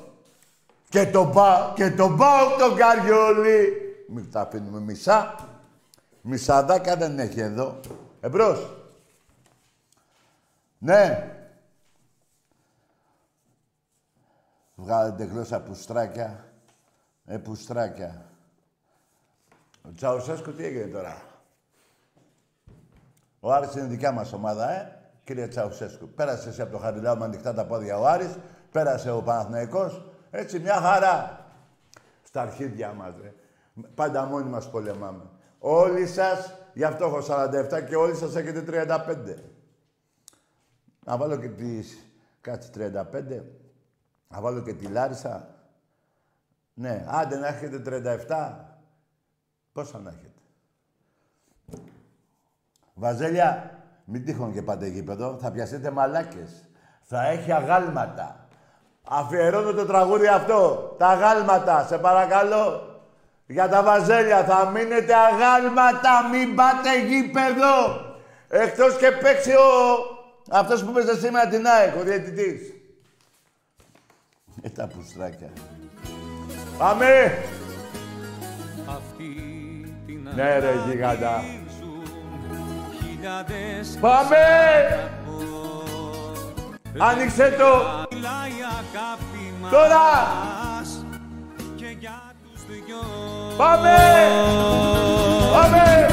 και 0.88 1.06
το 1.06 1.26
πα, 1.26 1.72
και 1.74 1.90
το 1.90 2.08
πάω 2.08 2.56
το 2.58 2.74
καριόλι. 2.74 3.72
Μην 4.08 4.30
τα 4.30 4.40
αφήνουμε 4.40 4.80
μισά. 4.80 5.34
Μισαδάκα 6.20 6.96
δεν 6.96 7.18
έχει 7.18 7.40
εδώ. 7.40 7.80
Εμπρός. 8.20 8.70
Ναι. 10.78 11.30
Βγάλετε 14.78 15.24
γλώσσα 15.24 15.60
πουστράκια. 15.60 16.44
Ε, 17.24 17.36
πουστράκια. 17.38 18.30
Ο 19.82 19.92
Τσαουσέσκου 19.94 20.52
τι 20.52 20.64
έγινε 20.64 20.86
τώρα; 20.86 21.22
Ο 23.40 23.52
Άρης 23.52 23.74
είναι 23.74 23.86
δικιά 23.86 24.12
μας 24.12 24.32
ομάδα, 24.32 24.70
ε, 24.70 24.98
κύριε 25.24 25.48
Τσαουσέσκου. 25.48 26.08
Πέρασες 26.08 26.46
εσύ 26.46 26.62
από 26.62 26.72
το 26.72 26.78
Χαριλάου 26.78 27.18
με 27.18 27.24
ανοιχτά 27.24 27.54
τα 27.54 27.66
πόδια 27.66 27.98
ο 27.98 28.06
Άρης. 28.06 28.38
Πέρασε 28.72 29.10
ο 29.10 29.22
Παναθηναϊκός. 29.22 30.04
Έτσι, 30.30 30.58
μια 30.58 30.74
χαρά. 30.74 31.44
Στα 32.22 32.40
αρχίδια 32.40 32.92
μας, 32.92 33.14
ρε. 33.22 33.34
Πάντα 33.94 34.24
μόνοι 34.24 34.48
μας 34.48 34.70
πολεμάμε. 34.70 35.22
Όλοι 35.58 36.06
σας, 36.06 36.54
γι' 36.74 36.84
αυτό 36.84 37.04
έχω 37.04 37.20
47 37.20 37.80
και 37.88 37.96
όλοι 37.96 38.14
σας 38.14 38.36
έχετε 38.36 38.62
35. 38.62 39.42
Να 41.04 41.16
βάλω 41.16 41.36
και 41.36 41.48
τις... 41.48 41.98
Κάτσε 42.40 42.70
35. 42.74 43.42
Να 44.28 44.40
βάλω 44.40 44.60
και 44.60 44.74
τη 44.74 44.86
Λάρισα. 44.86 45.48
Ναι, 46.74 47.04
άντε 47.08 47.36
να 47.36 47.46
έχετε 47.46 47.82
37. 48.28 48.54
Πόσα 49.72 49.98
να 49.98 50.10
έχετε. 50.10 50.30
Βαζέλια, 52.94 53.70
μην 54.04 54.24
τύχουν 54.24 54.52
και 54.52 54.62
πάτε 54.62 54.86
γήπεδο, 54.86 55.38
θα 55.40 55.50
πιαστείτε 55.50 55.90
μαλάκες. 55.90 56.68
Θα 57.02 57.26
έχει 57.26 57.52
αγάλματα. 57.52 58.48
Αφιερώνω 59.08 59.72
το 59.72 59.86
τραγούδι 59.86 60.26
αυτό. 60.26 60.94
Τα 60.98 61.06
αγάλματα, 61.06 61.84
σε 61.84 61.98
παρακαλώ. 61.98 62.94
Για 63.46 63.68
τα 63.68 63.82
βαζέλια 63.82 64.44
θα 64.44 64.70
μείνετε 64.70 65.14
αγάλματα, 65.14 66.28
μην 66.30 66.54
πάτε 66.54 67.00
γήπεδο. 67.06 68.00
Εκτός 68.48 68.96
και 68.96 69.10
παίξει 69.10 69.52
ο... 69.52 69.64
Αυτός 70.50 70.84
που 70.84 70.92
παίζει 70.92 71.18
σήμερα 71.18 71.48
την 71.48 71.66
ΑΕΚ, 71.66 71.96
ο 71.96 72.02
διαιτητής. 72.02 72.75
Ε, 74.62 74.68
τα 74.68 74.86
πουστράκια. 74.86 75.48
Πάμε! 76.78 77.38
Ναι 80.34 80.58
ρε 80.58 80.72
γιγάντα. 80.86 81.44
Πάμε! 84.00 84.36
Άνοιξε 86.98 87.56
το! 87.58 88.06
Τώρα! 89.70 90.06
Πάμε! 93.56 93.96
Πάμε! 95.52 96.06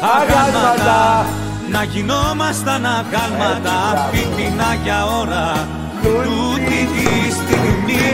Αγάλματα! 0.00 1.26
Να 1.70 1.82
γινόμασταν 1.82 2.86
αγάλματα 2.86 4.08
φίτινα 4.10 4.74
για 4.82 5.06
ώρα 5.06 5.68
Τούτη 6.02 6.80
τη 6.94 7.30
στιγμή 7.30 8.06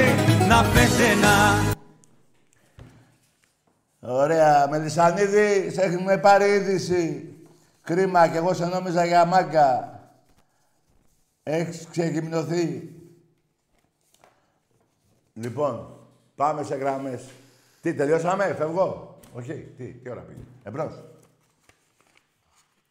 να 0.49 0.63
πεθαίνα 0.63 1.73
Ωραία. 4.01 4.69
Μελισανίδη, 4.69 5.71
σε 5.71 5.83
έχουμε 5.83 6.19
πάρει 6.19 6.51
είδηση. 6.51 7.35
Κρίμα, 7.83 8.29
κι 8.29 8.37
εγώ 8.37 8.55
σε 8.55 8.67
νόμιζα 8.67 9.05
για 9.05 9.25
μάγκα. 9.25 10.01
Έχεις 11.43 11.89
ξεγυμνωθεί. 11.91 12.93
Λοιπόν, 15.35 15.97
πάμε 16.37 16.63
σε 16.63 16.75
γραμμές. 16.75 17.31
Τι, 17.81 17.95
τελειώσαμε, 17.95 18.55
φεύγω; 18.55 19.19
Όχι, 19.35 19.53
τι, 19.77 19.93
τι 19.93 20.11
ώρα 20.11 20.21
πήγε; 20.21 20.41
Εμπρός. 20.63 21.03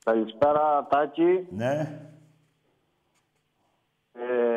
Καλησπέρα, 0.03 0.87
Τάκη. 0.89 1.47
Ναι. 1.51 1.99
Ε, 4.13 4.52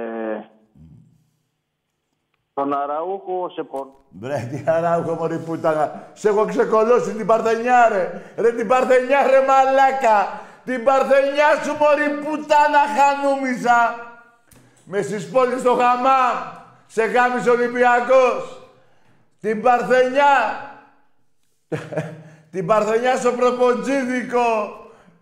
τον 2.57 2.73
Αραούχο 2.73 3.51
σε 3.55 3.63
πον... 3.63 3.89
Μπρε, 4.09 4.49
τι 4.51 4.63
αράουχο 4.67 5.15
μωρή 5.15 5.39
πουτάνα. 5.39 6.09
Σε 6.13 6.29
έχω 6.29 6.45
ξεκολώσει 6.45 7.13
την 7.13 7.27
Παρθενιά, 7.27 7.89
ρε. 7.89 8.23
Ρε, 8.37 8.53
την 8.53 8.67
Παρθενιά, 8.67 9.27
ρε, 9.31 9.41
μαλάκα. 9.49 10.41
Την 10.65 10.85
Παρθενιά 10.85 11.49
σου, 11.63 11.77
μωρή 11.81 12.09
πουτάνα, 12.23 12.83
χανούμιζα. 12.97 13.81
Με 14.85 15.03
στις 15.03 15.31
πόλεις 15.31 15.61
στο 15.61 15.75
Χαμάμ. 15.75 16.37
Σε 16.87 17.05
γάμισε 17.05 17.51
Ολυμπιακός. 17.51 18.63
Την 19.41 19.63
Παρθενιά. 19.63 20.35
την 22.53 22.67
Παρθενιά 22.67 23.17
στο 23.17 23.33
προποτζίδικο. 23.33 24.49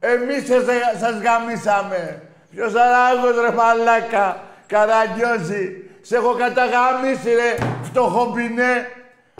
Εμείς 0.01 0.47
σας, 0.47 0.65
σας 1.01 1.21
γαμίσαμε. 1.23 2.23
Ποιος 2.51 2.75
αράουχος, 2.75 3.41
ρε, 3.41 3.53
μαλάκα. 3.53 4.41
Καραγκιόζη. 4.67 5.84
Σε 6.05 6.17
έχω 6.17 6.35
καταγαμίσει, 6.35 7.35
ρε, 7.35 7.57
φτωχομπινέ. 7.83 8.87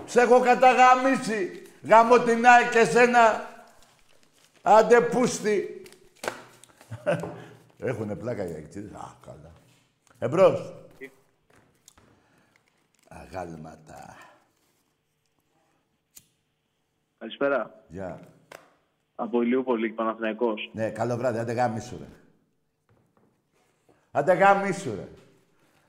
Σε 0.05 0.21
έχω 0.21 0.41
καταγαμίσει. 0.41 1.63
Γάμω 1.83 2.19
την 2.19 2.47
ΑΕΚ 2.47 2.71
και 2.71 2.85
σένα. 2.85 3.49
Άντε 4.63 5.01
πούστη. 5.01 5.83
Έχουνε 7.79 8.17
πλάκα 8.17 8.49
οι 8.49 8.53
αεξίδες. 8.53 8.93
Α, 8.93 9.15
καλά. 9.27 9.53
Εμπρός. 10.19 10.75
Αγάλματα. 13.09 14.17
Καλησπέρα. 17.19 17.85
Γεια. 17.89 18.21
Από 19.15 19.43
Ηλιούπολη, 19.43 19.89
Παναθηναϊκός. 19.89 20.71
Ναι, 20.73 20.91
καλό 20.91 21.17
βράδυ. 21.17 21.39
Άντε 21.39 21.53
γάμισου, 21.53 21.99
ρε. 21.99 22.09
Άντε 24.11 24.33
γάμισου, 24.33 24.95
ρε. 24.95 25.09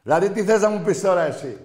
Δηλαδή, 0.06 0.30
τι 0.30 0.44
θες 0.44 0.62
να 0.62 0.70
μου 0.70 0.82
πεις 0.82 1.02
τώρα 1.02 1.22
εσύ; 1.22 1.58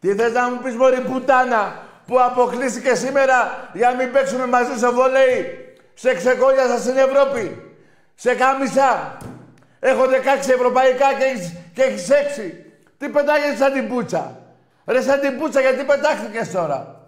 Τι 0.00 0.14
θες 0.14 0.32
να 0.32 0.50
μου 0.50 0.58
πεις, 0.62 0.74
μωρή 0.74 1.00
πουτάνα, 1.00 1.82
που 2.06 2.20
αποκλείστηκε 2.20 2.94
σήμερα 2.94 3.68
για 3.72 3.90
να 3.90 3.96
μην 3.96 4.12
παίξουμε 4.12 4.46
μαζί 4.46 4.76
στο 4.76 4.92
βόλεϊ. 4.92 5.66
Σε 5.94 6.14
ξεκόλιασα 6.14 6.78
στην 6.78 6.96
Ευρώπη. 6.96 7.74
Σε 8.14 8.34
κάμισα. 8.34 9.16
Έχω 9.80 10.04
16 10.04 10.48
ευρωπαϊκά 10.48 11.06
και 11.18 11.24
έχεις, 11.24 11.52
και 11.74 11.82
έχεις 11.82 12.08
6. 12.10 12.64
Τι 12.98 13.08
πετάγεσαι 13.08 13.56
σαν 13.56 13.72
την 13.72 13.88
πουτσα. 13.88 14.40
Ρε 14.86 15.02
σαν 15.02 15.20
την 15.20 15.38
πουτσα 15.38 15.60
γιατί 15.60 15.84
πετάχτηκες 15.84 16.50
τώρα; 16.50 17.06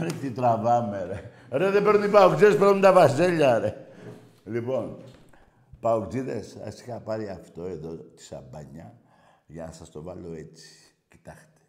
Ρε 0.00 0.08
τι 0.20 0.30
τραβάμε 0.30 1.06
ρε. 1.10 1.30
Ρε 1.58 1.70
δεν 1.70 1.82
παίρνουν 1.82 2.02
οι 2.02 2.08
παουτζές, 2.08 2.56
παίρνουν 2.56 2.80
τα 2.80 2.92
βαζέλια 2.92 3.58
ρε. 3.58 3.74
Λοιπόν, 4.44 4.96
παουτζίδες, 5.82 6.56
ας 6.56 6.80
είχα 6.80 7.00
πάρει 7.00 7.28
αυτό 7.28 7.64
εδώ, 7.64 7.96
τη 7.96 8.22
σαμπάνια, 8.22 8.94
για 9.46 9.64
να 9.64 9.72
σας 9.72 9.90
το 9.90 10.02
βάλω 10.02 10.32
έτσι. 10.32 10.94
Κοιτάξτε. 11.08 11.60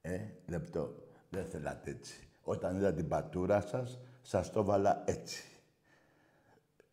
Ε, 0.00 0.18
λεπτό. 0.46 0.94
Δεν 1.28 1.44
θέλατε 1.44 1.90
έτσι. 1.90 2.28
Όταν 2.42 2.76
είδα 2.76 2.92
την 2.92 3.08
πατούρα 3.08 3.60
σας, 3.60 4.00
σας 4.22 4.52
το 4.52 4.64
βάλα 4.64 5.02
έτσι. 5.06 5.44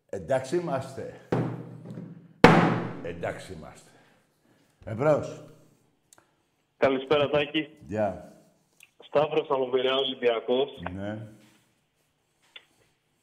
Εντάξει 0.08 0.56
είμαστε. 0.56 1.14
Εντάξει 3.02 3.52
είμαστε. 3.52 3.90
Εμπρός. 4.84 5.44
Καλησπέρα, 6.76 7.30
Τάκη. 7.30 7.68
Γεια. 7.86 8.32
Σταύρος 8.98 9.50
από 9.50 9.68
Πειραιά 9.68 9.96
Ολυμπιακός. 9.96 10.82
Ναι. 10.92 11.28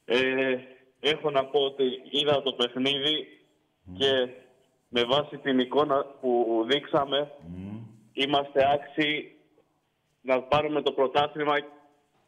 Ε, 0.04 0.56
έχω 1.04 1.30
να 1.30 1.44
πω 1.44 1.60
ότι 1.60 1.84
είδα 2.10 2.42
το 2.42 2.52
παιχνίδι 2.52 3.26
και 3.98 4.28
με 4.88 5.04
βάση 5.04 5.36
την 5.36 5.58
εικόνα 5.58 6.04
που 6.20 6.64
δείξαμε 6.68 7.30
είμαστε 8.12 8.60
άξιοι 8.72 9.36
να 10.20 10.42
πάρουμε 10.42 10.82
το 10.82 10.92
πρωτάθλημα 10.92 11.54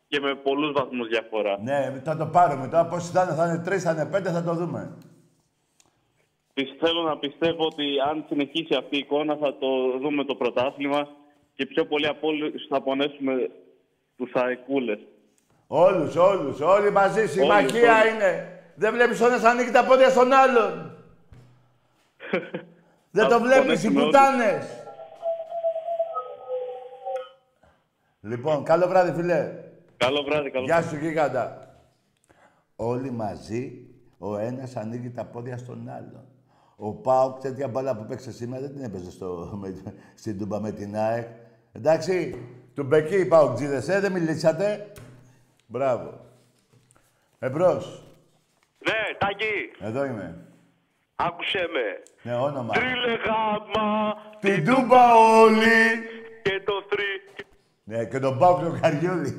και 0.09 0.21
με 0.21 0.35
πολλούς 0.35 0.73
βαθμούς 0.73 1.09
διαφορά. 1.09 1.59
Ναι, 1.63 2.01
θα 2.05 2.17
το 2.17 2.27
πάρουμε. 2.27 2.69
Τώρα 2.69 2.87
πώς 2.87 3.11
θα 3.11 3.23
είναι, 3.23 3.35
θα 3.35 3.47
είναι 3.47 3.63
τρεις, 3.65 3.83
θα 3.83 3.91
είναι 3.91 4.07
πέντε, 4.07 4.31
θα 4.31 4.43
το 4.43 4.55
δούμε. 4.55 4.99
Θέλω 6.79 7.03
να 7.03 7.19
πιστεύω 7.19 7.65
ότι 7.65 7.85
αν 8.11 8.25
συνεχίσει 8.29 8.75
αυτή 8.75 8.97
η 8.97 8.99
εικόνα 8.99 9.37
θα 9.37 9.59
το 9.59 9.99
δούμε 9.99 10.25
το 10.25 10.35
πρωτάθλημα 10.35 11.09
και 11.55 11.67
πιο 11.67 11.87
πολύ 11.87 12.07
από 12.07 12.29
όλους 12.29 12.67
θα 12.69 12.83
πονέσουμε 12.83 13.51
τους 14.17 14.33
αεκούλες. 14.33 14.99
Όλους, 15.67 16.17
όλους, 16.17 16.61
όλοι 16.61 16.91
μαζί, 16.91 17.27
συμμαχία 17.27 18.01
όλους. 18.01 18.13
είναι. 18.13 18.56
Δεν 18.77 18.93
βλέπεις 18.93 19.21
ο 19.21 19.27
ένας 19.27 19.43
να 19.43 19.51
ανοίγει 19.51 19.71
τα 19.71 19.85
πόδια 19.85 20.09
στον 20.11 20.33
άλλον. 20.33 20.97
Δεν 23.11 23.25
το 23.29 23.31
Θα 23.31 23.39
βλέπεις, 23.41 23.83
οι 23.83 23.93
πονέσουμε 23.93 24.01
όλοι. 24.01 24.11
πουτάνες. 24.11 24.67
Λοιπόν, 28.21 28.65
καλό 28.65 28.87
βράδυ, 28.89 29.13
φίλε. 29.13 29.53
Καλό 29.97 30.23
βράδυ, 30.23 30.51
καλό 30.51 30.65
Γεια 30.65 30.83
σου, 30.83 30.97
γίγαντα. 30.97 31.75
Όλοι 32.77 33.11
μαζί, 33.11 33.87
ο 34.19 34.37
ένας 34.39 34.77
ανοίγει 34.77 35.11
τα 35.11 35.25
πόδια 35.25 35.57
στον 35.57 35.89
άλλον. 35.89 36.25
Ο 36.77 36.93
Πάοκ, 36.93 37.41
τέτοια 37.41 37.69
μπάλα 37.69 37.97
που 37.97 38.05
παίξε 38.05 38.33
σήμερα, 38.33 38.61
δεν 38.63 38.73
την 38.75 38.85
έπαιζε 38.85 39.11
στο, 39.11 39.59
με, 39.61 39.75
στην 40.15 40.39
Τούμπα 40.39 40.61
με 40.61 40.73
την 40.73 40.97
ΑΕΚ. 40.97 41.27
Εντάξει, 41.73 42.45
του 42.75 42.85
Μπεκί 42.85 43.17
οι 43.17 43.27
Πάοκτζίδες, 43.27 43.89
ε, 43.89 44.01
δεν 44.01 44.13
μιλήσατε. 44.13 44.93
Μπράβο. 45.67 46.21
Εμπρός. 47.39 48.06
Ναι, 48.87 49.17
Τάκη, 49.19 49.87
Εδώ 49.89 50.05
είμαι. 50.05 50.39
άκουσέ 51.17 51.59
με. 51.73 51.87
Ναι, 52.31 52.37
όνομα. 52.37 52.73
Τρίλε 52.75 53.17
γάμα 53.27 54.15
Την 54.41 54.65
Τούμπα 54.65 55.15
όλοι. 55.15 55.79
και 56.43 56.63
το 56.65 56.73
θρύ. 56.91 57.45
Ναι, 57.85 58.05
και 58.05 58.19
τον 58.19 58.39
ΠΑΟΚ 58.39 58.61
τον 58.61 58.81
καριόλη. 58.81 59.37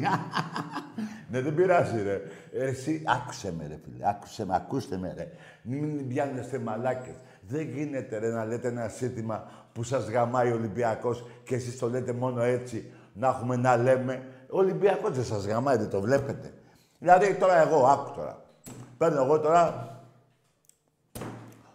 ναι, 1.32 1.42
δεν 1.42 1.56
πειράζει, 1.56 2.04
ρε. 2.04 2.22
Ε, 2.54 2.66
Εσύ, 2.68 3.04
άκουσε 3.06 3.54
με, 3.58 3.68
ρε 3.68 3.78
φίλε. 3.84 4.10
Άκουσε 4.10 4.46
με, 4.46 4.56
ακούστε 4.56 4.98
με, 4.98 5.14
ρε. 5.18 5.28
Μην 5.62 6.08
πιάνεστε 6.08 6.60
μαλάκες. 6.60 7.16
Δεν 7.42 7.62
γίνεται, 7.62 8.18
ρε, 8.18 8.30
να 8.30 8.46
λέτε 8.46 8.68
ένα 8.68 8.88
σύνθημα 8.88 9.48
που 9.74 9.84
σας 9.84 10.10
γαμάει 10.10 10.52
ο 10.52 10.56
Ολυμπιακός 10.56 11.24
και 11.44 11.56
εσείς 11.56 11.78
το 11.78 11.90
λέτε 11.90 12.14
μόνο 12.14 12.42
έτσι. 12.42 12.92
Να 13.14 13.28
έχουμε 13.28 13.56
να 13.56 13.78
λέμε. 13.78 14.26
Ο 14.50 14.58
Ολυμπιακός 14.58 15.12
δεν 15.12 15.24
σας 15.24 15.46
γαμάει, 15.48 15.78
δεν 15.78 15.90
το 15.90 16.02
βλέπετε. 16.02 16.54
Δηλαδή, 17.00 17.34
τώρα 17.36 17.62
εγώ, 17.62 17.86
άκου 17.86 18.12
τώρα. 18.16 18.42
Παίρνω 18.98 19.24
εγώ 19.24 19.40
τώρα 19.40 19.96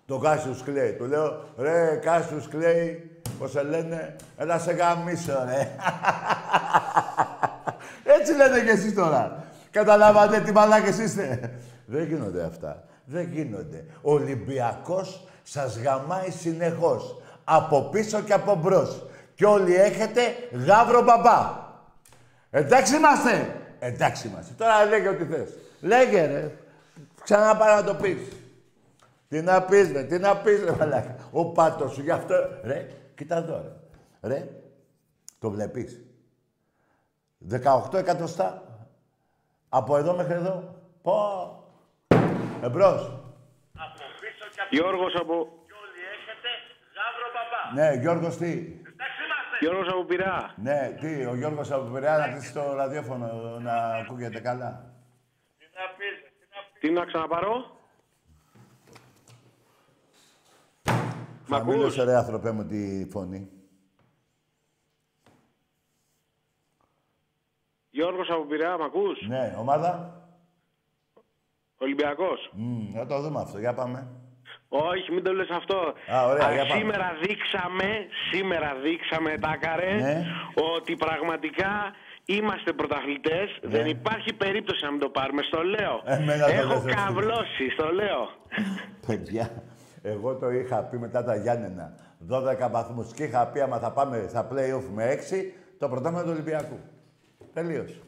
τον 0.06 0.20
Κάσιους 0.20 0.62
Κλέη. 0.62 0.92
Του 0.92 1.04
λέω, 1.04 1.44
ρε, 1.58 1.98
Κάσιους 2.02 2.48
Κλέη, 2.48 3.20
πώς 3.38 3.50
σε 3.50 3.62
λένε, 3.62 4.16
έλα 4.36 4.58
σε 4.58 4.72
γαμήσω, 4.72 5.44
ρε. 5.44 5.70
Έτσι 8.18 8.34
λέτε 8.34 8.60
κι 8.60 8.68
εσείς 8.68 8.94
τώρα. 8.94 9.44
Καταλάβατε 9.70 10.40
τι 10.40 10.52
μαλάκες 10.52 10.98
είστε. 10.98 11.52
Δεν 11.86 12.04
γίνονται 12.04 12.44
αυτά. 12.44 12.84
Δεν 13.04 13.28
γίνονται. 13.32 13.84
Ο 14.02 14.12
Ολυμπιακός 14.12 15.28
σας 15.42 15.78
γαμάει 15.78 16.30
συνεχώς. 16.30 17.16
Από 17.44 17.82
πίσω 17.82 18.20
και 18.20 18.32
από 18.32 18.54
μπρος. 18.54 19.06
Και 19.34 19.44
όλοι 19.44 19.74
έχετε 19.74 20.20
γάβρο 20.66 21.02
μπαμπά. 21.02 21.50
Εντάξει 22.50 22.96
είμαστε. 22.96 23.56
Εντάξει 23.78 24.28
είμαστε. 24.28 24.52
Τώρα 24.56 24.84
λέγε 24.84 25.08
ό,τι 25.08 25.24
θες. 25.24 25.48
Λέγε 25.80 26.26
ρε. 26.26 26.50
Ξανά 27.22 27.56
πάρε 27.56 27.74
να 27.74 27.84
το 27.84 27.94
πεις. 27.94 28.28
Τι 29.28 29.42
να 29.42 29.62
πεις 29.62 29.92
ρε, 29.92 30.02
τι 30.02 30.18
να 30.18 30.36
πεις 30.36 30.64
ρε 30.64 30.70
μαλάκα. 30.70 31.16
Ο 31.30 31.52
πάτος 31.52 31.92
σου 31.92 32.00
γι' 32.00 32.10
αυτό. 32.10 32.34
Ρε, 32.64 32.88
κοίτα 33.14 33.36
εδώ 33.36 33.62
ρε. 34.20 34.28
Ρε, 34.28 34.48
το 35.38 35.50
βλέπεις. 35.50 36.00
18 37.50 37.94
εκατοστά. 37.94 38.62
Από 39.68 39.96
εδώ 39.96 40.16
μέχρι 40.16 40.32
εδώ. 40.34 40.74
Πω. 41.02 41.14
Εμπρός. 42.62 43.22
Γιώργος 44.70 45.14
από... 45.14 45.48
Ναι, 47.74 47.92
Γιώργος 47.92 48.36
τι; 48.36 48.76
Γιώργος 49.60 49.88
από 49.88 50.04
Πειραιά. 50.04 50.54
Ναι, 50.56 50.96
τι, 51.00 51.24
ο 51.24 51.34
Γιώργος 51.34 51.70
από 51.70 51.82
Πειραιά 51.82 52.16
να 52.18 52.28
κλείσει 52.28 52.52
το 52.52 52.74
ραδιόφωνο 52.74 53.58
να 53.60 53.74
ακούγεται 53.74 54.40
καλά. 54.40 54.84
Τι 56.82 56.90
να 56.90 57.04
ξαναπαρώ. 57.04 57.76
Μ' 61.46 61.54
ακούς; 61.54 61.72
Χαμήλωσε 61.72 62.04
ρε 62.04 62.16
άνθρωπέ 62.16 62.50
μου 62.50 62.66
τη 62.66 63.08
φωνή. 63.10 63.50
Γιώργος 67.90 68.28
από 68.30 68.44
Πειραιά, 68.44 68.78
μ' 68.78 68.82
ακούς; 68.82 69.26
Ναι, 69.28 69.54
ομάδα. 69.58 70.20
Ολυμπιακός. 71.78 72.50
Μμ, 72.52 72.92
να 72.94 73.06
το 73.06 73.20
δούμε 73.20 73.40
αυτό. 73.40 73.58
Για 73.58 73.74
πάμε. 73.74 74.08
Όχι, 74.68 75.12
μην 75.12 75.22
το 75.24 75.32
λες 75.32 75.48
αυτό. 75.50 75.94
Α, 76.12 76.26
ωραία, 76.26 76.46
Α, 76.46 76.52
για 76.52 76.66
πάμε. 76.66 76.80
σήμερα 76.80 77.12
δείξαμε, 77.22 78.06
σήμερα 78.32 78.74
δείξαμε, 78.74 79.38
Τάκαρε, 79.38 79.94
Ναι. 79.94 80.24
ότι 80.76 80.96
πραγματικά 80.96 81.92
είμαστε 82.24 82.72
πρωταθλητές. 82.72 83.58
Δεν 83.62 83.86
υπάρχει 83.86 84.32
περίπτωση 84.32 84.84
να 84.84 84.90
μην 84.90 85.00
το 85.00 85.08
πάρουμε, 85.08 85.42
στο 85.42 85.62
λέω. 85.62 86.02
Εμένα 86.04 86.44
το 86.46 86.52
Έχω 86.52 86.68
λες 86.68 86.84
εσύ. 86.84 86.94
καβλώσει, 86.94 87.70
στο 87.72 87.92
λέω. 87.92 88.28
Παιδιά, 89.06 89.62
εγώ 90.02 90.34
το 90.36 90.50
είχα 90.50 90.82
πει 90.82 90.98
μετά 90.98 91.24
τα 91.24 91.36
Γιάννενα. 91.36 91.94
12 92.28 92.70
βαθμούς 92.70 93.12
και 93.12 93.24
είχα 93.24 93.46
πει 93.46 93.60
άμα 93.60 93.78
θα 93.78 93.90
πάμε 93.92 94.26
στα 94.28 94.48
play-off 94.52 94.84
με 94.94 95.04
6, 95.04 95.52
το 95.78 95.88
πρωτάθλημα 95.88 96.22
του 96.22 96.30
Ολυμπιακού. 96.32 96.78
Τελείωσε. 97.52 98.00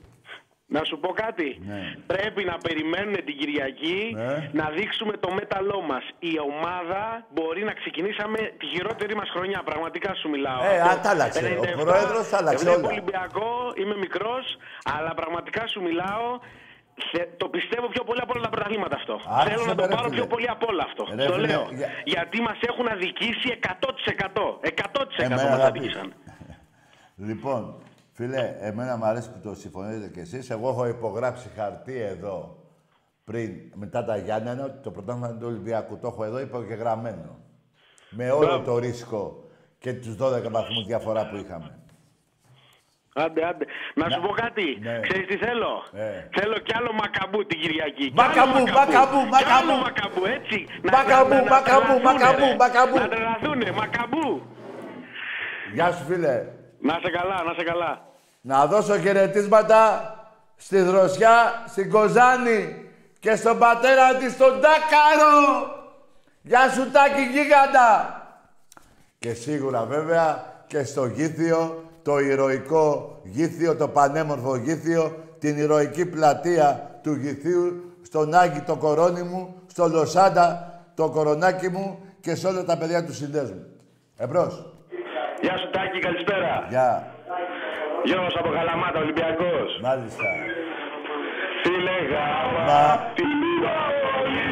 Να 0.76 0.80
σου 0.88 0.96
πω 1.02 1.10
κάτι. 1.24 1.48
Ναι. 1.70 1.82
Πρέπει 2.12 2.42
να 2.50 2.56
περιμένουν 2.66 3.14
την 3.28 3.36
Κυριακή 3.40 3.98
Ναι. 4.14 4.34
να 4.60 4.66
δείξουμε 4.76 5.14
το 5.24 5.28
μέταλλό 5.38 5.80
μας. 5.90 6.04
Η 6.18 6.34
ομάδα 6.50 7.02
μπορεί 7.34 7.62
να 7.70 7.72
ξεκινήσαμε 7.80 8.38
τη 8.60 8.66
χειρότερη 8.72 9.14
μας 9.20 9.28
χρονιά. 9.34 9.60
Πραγματικά 9.70 10.10
σου 10.20 10.28
μιλάω. 10.34 10.60
Ε, 10.64 10.80
Αυτό 10.80 10.98
α, 10.98 11.00
τα 11.04 11.10
άλλαξε. 11.14 11.38
Ο 11.60 11.62
97, 11.62 11.84
πρόεδρος 11.86 12.24
τα 12.30 12.36
άλλαξε 12.40 12.64
βλέπω 12.64 12.78
όλα. 12.78 12.88
Ολυμπιακό, 12.94 13.50
είμαι 13.80 13.96
μικρός, 14.04 14.44
αλλά 14.94 15.10
πραγματικά 15.20 15.62
σου 15.72 15.80
μιλάω. 15.88 16.28
θε- 17.12 17.30
Το 17.42 17.46
πιστεύω 17.56 17.86
πιο 17.94 18.02
πολύ 18.08 18.20
από 18.24 18.32
όλα 18.34 18.42
τα 18.46 18.48
πρωταθλήματα 18.54 18.96
αυτό. 18.96 19.14
Άρχισε 19.28 19.50
Θέλω 19.54 19.64
να 19.70 19.74
με, 19.74 19.82
το 19.82 19.86
ρε 19.88 19.94
πάρω 19.94 20.08
φίλε. 20.08 20.16
πιο 20.20 20.26
πολύ 20.32 20.48
από 20.54 20.64
όλα 20.72 20.84
αυτό. 20.88 21.02
Ρε 21.14 21.24
το 21.30 21.32
φίλε, 21.32 21.46
λέω. 21.46 21.64
για- 21.80 21.88
Γιατί 22.14 22.36
μας 22.48 22.58
έχουν 22.70 22.86
αδικήσει 22.94 23.48
100%. 23.68 24.44
100% 24.62 25.22
Εμένα, 25.26 25.42
μας 25.42 25.52
αγάπη. 25.58 25.78
αδίκησαν. 25.78 26.08
Λοιπόν, 27.16 27.62
φίλε, 28.14 28.56
εμένα 28.60 28.96
μου 28.96 29.04
αρέσει 29.04 29.30
που 29.30 29.38
το 29.48 29.54
συμφωνείτε 29.54 30.08
κι 30.08 30.20
εσείς. 30.20 30.50
Εγώ 30.50 30.68
έχω 30.68 30.86
υπογράψει 30.86 31.48
χαρτί 31.56 32.00
εδώ 32.00 32.56
πριν, 33.24 33.50
μετά 33.74 34.04
τα 34.04 34.16
Γιάννενα, 34.16 34.64
ότι 34.64 34.82
το 34.82 34.90
πρωτάθλημα 34.90 35.28
είναι 35.28 35.38
του 35.38 35.46
Ολυμπιακού. 35.46 35.98
Το 35.98 36.06
έχω 36.06 36.24
εδώ 36.24 36.40
υπογεγραμμένο. 36.40 37.38
Με 38.10 38.30
όλο 38.30 38.46
Μπράβο. 38.46 38.64
το 38.64 38.78
ρίσκο 38.78 39.44
και 39.78 39.92
τους 39.92 40.16
12 40.16 40.50
βαθμούς 40.50 40.86
διαφορά 40.86 41.28
που 41.28 41.36
είχαμε. 41.36 41.78
Άντε, 43.16 43.44
άντε. 43.46 43.64
Να 43.94 44.10
σου 44.10 44.20
πω 44.20 44.28
κάτι. 44.28 44.78
Ναι. 44.80 45.00
Ξέρεις 45.00 45.26
τι 45.26 45.36
θέλω; 45.36 45.82
Ε. 45.92 46.28
Θέλω 46.38 46.58
κι 46.58 46.72
άλλο 46.76 46.92
μακαμπού 46.92 47.46
την 47.46 47.60
Κυριακή. 47.60 48.06
Κι 48.08 48.12
Μακαμπού, 48.14 48.56
άλλο 48.56 48.70
μακαμπού, 48.72 49.20
Κι 49.24 49.30
μακαμπού. 49.30 49.72
άλλο 49.72 49.74
μακαμπού, 49.86 50.22
έτσι. 50.36 50.66
Να- 50.82 50.96
Μακαμπού, 50.96 51.28
να- 51.28 51.34
να- 51.36 51.44
να 51.44 51.50
μακαμπού, 51.54 51.86
τρελαθούνε, 51.86 52.10
μακαμπού, 52.14 52.46
ρε. 52.46 52.56
μακαμπού. 52.56 52.96
Να 52.98 53.08
τρελαθούνε, 53.08 53.70
μακαμπού. 53.72 54.42
Γεια 55.74 55.92
σου, 55.92 56.04
φίλε. 56.04 56.36
Να 56.86 56.98
σε 57.02 57.10
καλά, 57.10 57.42
να 57.42 57.52
σε 57.54 57.62
καλά. 57.64 58.00
Να 58.40 58.66
δώσω 58.66 58.98
χαιρετίσματα 58.98 59.78
στη 60.56 60.80
Δροσιά, 60.80 61.64
στην 61.66 61.90
Κοζάνη 61.90 62.88
και 63.18 63.36
στον 63.36 63.58
πατέρα 63.58 64.14
της, 64.14 64.36
τον 64.36 64.52
Τάκαρο. 64.52 65.66
Γεια 66.42 66.70
σου, 66.70 66.90
Τάκη 66.90 67.22
Γίγαντα. 67.22 68.22
Και 69.18 69.34
σίγουρα 69.34 69.84
βέβαια 69.84 70.44
και 70.66 70.84
στο 70.84 71.06
Γήθιο, 71.06 71.84
το 72.02 72.18
ηρωικό 72.18 73.20
Γήθιο, 73.22 73.76
το 73.76 73.88
πανέμορφο 73.88 74.56
Γήθιο, 74.56 75.24
την 75.38 75.58
ηρωική 75.58 76.06
πλατεία 76.06 76.98
του 77.02 77.14
Γηθίου, 77.14 77.94
στον 78.02 78.34
Άγκη 78.34 78.60
το 78.60 78.76
κορώνι 78.76 79.22
μου, 79.22 79.54
στο 79.66 79.88
Λοσάντα 79.88 80.80
το 80.94 81.10
κορονάκι 81.10 81.68
μου 81.68 81.98
και 82.20 82.34
σε 82.34 82.46
όλα 82.46 82.64
τα 82.64 82.78
παιδιά 82.78 83.04
του 83.04 83.14
συνδέσμου. 83.14 83.66
Εμπρός. 84.16 84.73
Γεια 86.04 86.12
σου 86.12 86.24
Τάκη, 86.24 86.26
καλησπέρα. 86.28 86.52
Γεια. 86.74 86.90
Γιώργος 88.08 88.34
από 88.40 88.48
Καλαμάτα, 88.56 88.98
Ολυμπιακός. 89.04 89.68
Μάλιστα. 89.86 90.28
Φίλε 91.62 91.96
γάμα, 92.12 92.62
Μα 92.70 92.82
την 93.16 93.32
είδα 93.50 93.76
όλη. 94.18 94.48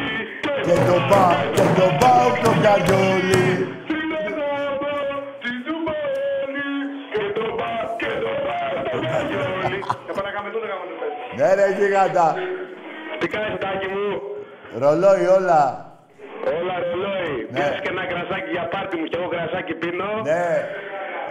και 0.66 0.76
το 0.88 0.96
πάω, 1.10 1.36
και 1.56 1.66
το 1.78 1.86
πάω 2.02 2.26
το 2.44 2.50
καριόλι. 2.64 3.46
Φίλε 3.88 4.22
γάμα, 4.38 4.94
την 5.42 5.56
είδα 5.68 5.96
όλη. 6.42 6.68
Και 7.12 7.22
το 7.36 7.44
πα, 7.58 7.70
και 8.00 8.10
το 8.24 8.30
πα, 8.46 8.58
το 8.92 8.98
καριόλι. 9.06 9.78
Επανακάμε 10.10 10.48
το 10.54 10.58
λέγαμε 10.62 10.84
το 10.90 10.94
πες. 11.00 11.12
Ναι 11.38 11.48
ρε 11.58 11.66
γίγαντα. 11.76 12.26
Τι 13.20 13.26
κάνεις 13.34 13.54
Τάκη 13.62 13.88
μου; 13.94 14.06
Ρολόι 14.82 15.24
όλα. 15.38 15.62
Όλα 16.58 16.74
ρολόι. 16.84 17.32
Ναι. 17.40 17.58
Πιάσεις 17.58 17.80
και 17.84 17.90
ένα 17.94 18.04
κρασάκι 18.10 18.50
για 18.56 18.64
πάρτι 18.72 18.94
μου 19.00 19.06
και 19.10 19.16
εγώ 19.20 19.28
κρασάκι 19.34 19.74
πίνω. 19.80 20.10
Ναι. 20.30 20.46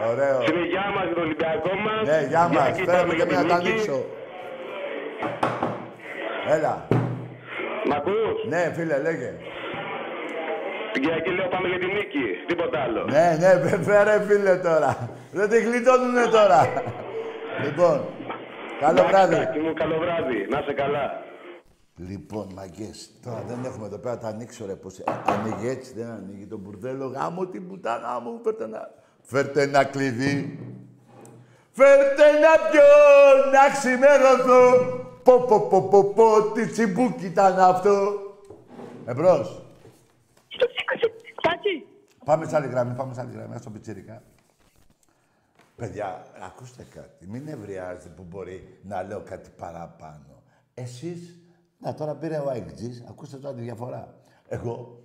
Ωραίο. 0.10 0.42
Στην 0.42 0.56
υγειά 0.64 0.86
μας, 0.96 1.06
τον 1.14 1.24
Ολυμπιακό 1.24 1.72
μας. 1.86 2.02
Ναι, 2.10 2.20
γεια 2.32 2.48
μας. 2.54 2.72
κοιτάμε 2.78 2.98
Φέραμε 2.98 3.14
και 3.14 3.16
για 3.16 3.26
μία 3.26 3.38
τη 3.38 3.44
να 3.44 3.50
τα 3.50 3.58
νίκη. 3.58 3.70
ανοίξω. 3.70 3.98
Έλα. 6.56 6.88
Μ' 7.88 7.94
ακούς; 8.00 8.38
Ναι, 8.54 8.72
φίλε, 8.76 8.98
λέγε. 9.08 9.32
Την 10.94 11.02
Κυριακή 11.02 11.30
λέω 11.30 11.48
πάμε 11.48 11.68
για 11.68 11.80
τη 11.80 11.86
νίκη. 11.86 12.26
Τίποτα 12.48 12.80
άλλο. 12.86 13.02
Ναι, 13.16 13.38
ναι, 13.40 13.52
βέβαια 13.70 14.04
ρε 14.04 14.22
φίλε 14.28 14.56
τώρα. 14.58 15.10
Δεν 15.32 15.50
τη 15.50 15.58
γλιτώνουνε 15.62 16.26
τώρα. 16.38 16.60
λοιπόν, 17.64 17.98
καλό 18.80 19.00
Εντάξει, 19.00 19.12
βράδυ. 19.12 19.36
Τάκη 19.36 19.60
μου, 19.60 19.74
καλό 19.74 19.98
βράδυ. 20.04 20.48
Να 20.50 20.60
είσαι 20.60 20.74
καλά. 20.74 21.24
Λοιπόν, 22.10 22.48
μαγκές, 22.56 23.10
τώρα 23.26 23.44
δεν 23.48 23.60
έχουμε 23.66 23.86
εδώ 23.86 23.98
πέρα, 23.98 24.18
τα 24.18 24.28
ανοίξω 24.28 24.66
ρε 24.66 24.76
πώς... 24.76 24.98
ε, 25.00 25.04
Ανοίγει 25.26 25.68
έτσι, 25.70 25.94
δεν 25.94 26.10
ανοίγει 26.10 26.46
το 26.48 26.58
μπουρδέλο, 26.58 27.06
γάμο 27.08 27.46
την 27.46 27.68
πουτάνα 27.68 28.20
μου, 28.24 28.40
φέρτε 28.44 28.64
ένα... 28.64 28.90
Φέρτε 29.21 29.62
ένα 29.62 29.84
κλειδί. 29.84 30.60
Φέρτε 31.71 32.23
ένα 32.23 32.69
πιω, 32.71 32.81
να 33.51 33.73
ξημερωθώ. 33.73 34.99
Πω, 35.23 35.39
πω, 35.39 35.60
πω, 35.60 35.81
πω, 35.81 36.03
πω, 36.03 36.51
τι 36.53 36.67
τσιμπούκι 36.67 37.25
ήταν 37.25 37.60
αυτό. 37.60 38.19
Εμπρός. 39.05 39.62
Τάκη, 41.41 41.86
Πάμε 42.25 42.45
σε 42.45 42.55
άλλη 42.55 42.67
γραμμή, 42.67 42.93
πάμε 42.95 43.13
σε 43.13 43.21
άλλη 43.21 43.31
γραμμή, 43.34 43.57
στο 43.57 43.69
πιτσιρικά. 43.69 44.21
Παιδιά, 45.75 46.25
ακούστε 46.45 46.86
κάτι. 46.93 47.27
Μην 47.27 47.47
ευριάζετε 47.47 48.10
που 48.10 48.23
μπορεί 48.29 48.79
να 48.84 49.03
λέω 49.03 49.21
κάτι 49.21 49.49
παραπάνω. 49.57 50.43
Εσείς, 50.73 51.39
να 51.77 51.93
τώρα 51.93 52.15
πήρε 52.15 52.38
ο 52.38 52.49
αεκτζής, 52.49 53.03
ακούστε 53.10 53.38
τώρα 53.38 53.55
τη 53.55 53.62
διαφορά. 53.62 54.15
Εγώ, 54.47 54.99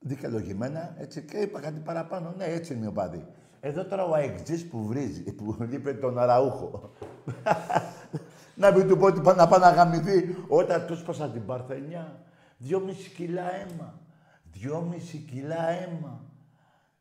δικαιολογημένα, 0.00 0.94
έτσι, 0.98 1.22
και 1.22 1.36
είπα 1.36 1.60
κάτι 1.60 1.80
παραπάνω. 1.80 2.34
Ναι, 2.36 2.44
έτσι 2.44 2.74
είναι 2.74 2.84
η 2.84 2.88
οπαδή. 2.88 3.26
Εδώ 3.60 3.84
τώρα 3.84 4.04
ο 4.04 4.14
αεκτζής 4.14 4.68
που 4.68 4.86
βρίζει, 4.86 5.22
που 5.32 5.56
είπε 5.70 5.94
τον 5.94 6.18
Αραούχο. 6.18 6.94
να 8.54 8.70
μην 8.70 8.88
του 8.88 8.96
πω 8.98 9.06
ότι 9.06 9.20
πά- 9.20 9.36
να 9.36 9.48
πάει 9.48 9.60
να 9.60 9.70
γαμηθεί. 9.70 10.36
Όταν 10.48 10.86
τους 10.86 10.98
σπάσα 10.98 11.28
την 11.30 11.46
Παρθενιά, 11.46 12.18
δυόμιση 12.56 13.10
κιλά 13.10 13.54
αίμα. 13.54 13.98
Δυόμιση 14.52 15.16
κιλά 15.16 15.68
αίμα. 15.68 16.20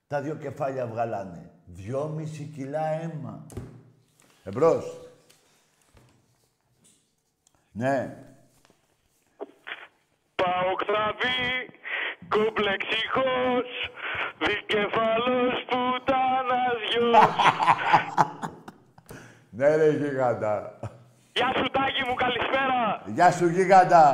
Τα 0.08 0.22
δύο 0.22 0.36
κεφάλια 0.36 0.88
βγαλάνε. 0.88 1.52
Δυόμιση 1.66 2.44
κιλά 2.44 2.86
αίμα. 2.86 3.46
Εμπρός. 4.44 5.10
Ναι. 7.72 8.18
Παοκτραβή, 10.36 11.70
κομπλεξιχός, 12.36 13.70
δικεφαλός 14.48 15.56
πουτάνας 15.70 16.78
γιος. 16.90 17.36
Ναι 19.58 19.76
ρε 19.76 19.90
γίγαντα. 20.00 20.56
Γεια 21.38 21.50
σου 21.58 21.68
Τάκη 21.76 22.04
μου, 22.08 22.16
καλησπέρα. 22.24 22.80
Γεια 23.18 23.30
σου 23.38 23.48
γίγαντα. 23.56 24.06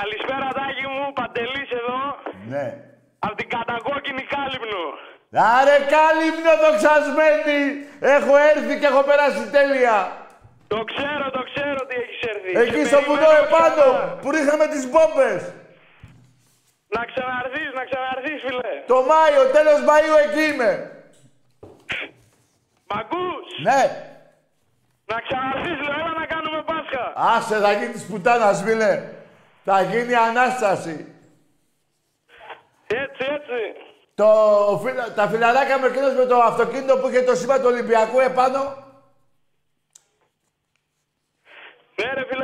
Καλησπέρα 0.00 0.48
Τάκη 0.58 0.86
μου, 0.94 1.04
Παντελής 1.18 1.70
εδώ, 1.80 2.00
Ναι. 2.52 2.66
από 3.26 3.34
την 3.40 3.48
κατακόκκινη 3.54 4.22
Κάλυμνο. 4.34 4.84
Άρε 5.58 5.76
κάλυμνο 5.94 6.52
δοξασμένη. 6.64 7.60
Έχω 8.16 8.32
έρθει 8.50 8.74
και 8.80 8.86
έχω 8.92 9.02
περάσει 9.10 9.42
τέλεια. 9.56 9.96
Το 10.72 10.78
ξέρω, 10.90 11.24
το 11.36 11.42
ξέρω 11.50 11.80
τι 11.88 11.94
έχεις 12.02 12.20
έρθει. 12.32 12.50
Εκεί 12.62 12.80
Σε 12.82 12.88
στο 12.90 12.98
βουνό 13.06 13.26
περιμένω 13.28 13.46
επάνω 13.48 13.82
ξανά. 13.90 14.18
που 14.22 14.28
ρίχναμε 14.36 14.66
τις 14.74 14.84
μπόμπες. 14.90 15.40
Να 16.88 17.04
ξαναρθείς, 17.04 17.70
να 17.74 17.84
ξαναρθείς 17.84 18.40
φίλε. 18.46 18.82
Το 18.86 19.02
Μάιο, 19.02 19.42
τέλος 19.52 19.80
Μαΐου 19.88 20.16
εκεί 20.28 20.52
είμαι. 20.52 20.90
Μ' 22.88 22.98
ακούς; 22.98 23.46
Ναι. 23.62 23.82
Να 25.04 25.20
ξαναρθείς 25.20 25.78
λέω, 25.86 25.98
έλα 26.00 26.12
να 26.18 26.26
κάνουμε 26.26 26.62
Πάσχα. 26.62 27.12
Άσε, 27.16 27.58
θα 27.58 27.72
γίνει 27.72 27.92
της 27.92 28.06
πουτάνας, 28.06 28.62
φίλε. 28.62 29.02
Θα 29.64 29.82
γίνει 29.82 30.14
Ανάσταση. 30.14 31.14
Έτσι, 32.86 33.24
έτσι. 33.30 33.60
Το, 34.14 34.26
φυλα- 34.84 35.12
τα 35.14 35.28
φιλαράκια 35.28 35.78
με 35.78 35.86
εκείνος 35.86 36.14
με 36.14 36.24
το 36.24 36.36
αυτοκίνητο 36.36 36.98
που 36.98 37.08
είχε 37.08 37.22
το 37.22 37.34
σήμα 37.34 37.56
του 37.58 37.64
Ολυμπιακού 37.66 38.20
επάνω. 38.20 38.84
Ναι 42.02 42.04
ρε 42.04 42.04
φίλε 42.04 42.04
μου, 42.04 42.04
ναι 42.04 42.14
ρε 42.14 42.24
φίλε. 42.28 42.35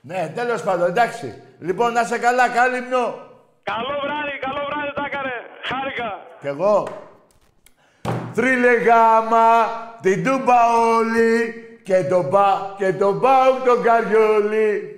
Ναι, 0.00 0.32
τέλος 0.34 0.62
πάντων, 0.62 0.88
εντάξει. 0.88 1.42
Λοιπόν, 1.58 1.92
να 1.92 2.04
σε 2.04 2.18
καλά, 2.18 2.48
κάλυμνο. 2.48 3.28
Καλό 3.62 3.98
βράδυ, 4.04 4.38
καλό 4.40 4.60
βράδυ 4.68 4.92
τα 4.94 5.04
έκανε. 5.06 5.32
Χάρηκα. 5.64 6.18
Κι 6.40 6.46
εγώ. 6.46 6.88
Θρύλε 8.32 8.72
γάμα, 8.72 9.66
την 10.00 10.24
τούμπα 10.24 10.76
όλη 10.96 11.54
και 11.84 12.04
τον 12.04 12.30
πα 12.30 12.74
και 12.78 12.92
τον 12.92 13.20
πάω 13.20 13.52
τον 13.64 13.82
καριόλι. 13.82 14.94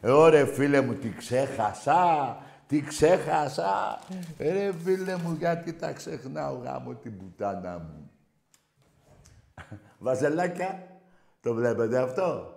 Ε, 0.00 0.10
Ωρε 0.10 0.46
φίλε 0.46 0.80
μου, 0.80 0.94
τι 0.94 1.10
ξέχασα. 1.10 2.36
Τι 2.66 2.80
ξέχασα. 2.80 3.98
Ε, 4.38 4.52
Ρε 4.52 4.72
φίλε 4.84 5.16
μου, 5.16 5.36
γιατί 5.38 5.72
τα 5.72 5.92
ξεχνάω 5.92 6.54
γάμο 6.64 6.94
την 6.94 7.18
πουτάνα 7.18 7.78
μου. 7.78 8.10
Βαζελάκια, 9.98 10.86
το 11.40 11.54
βλέπετε 11.54 11.98
αυτό; 11.98 12.53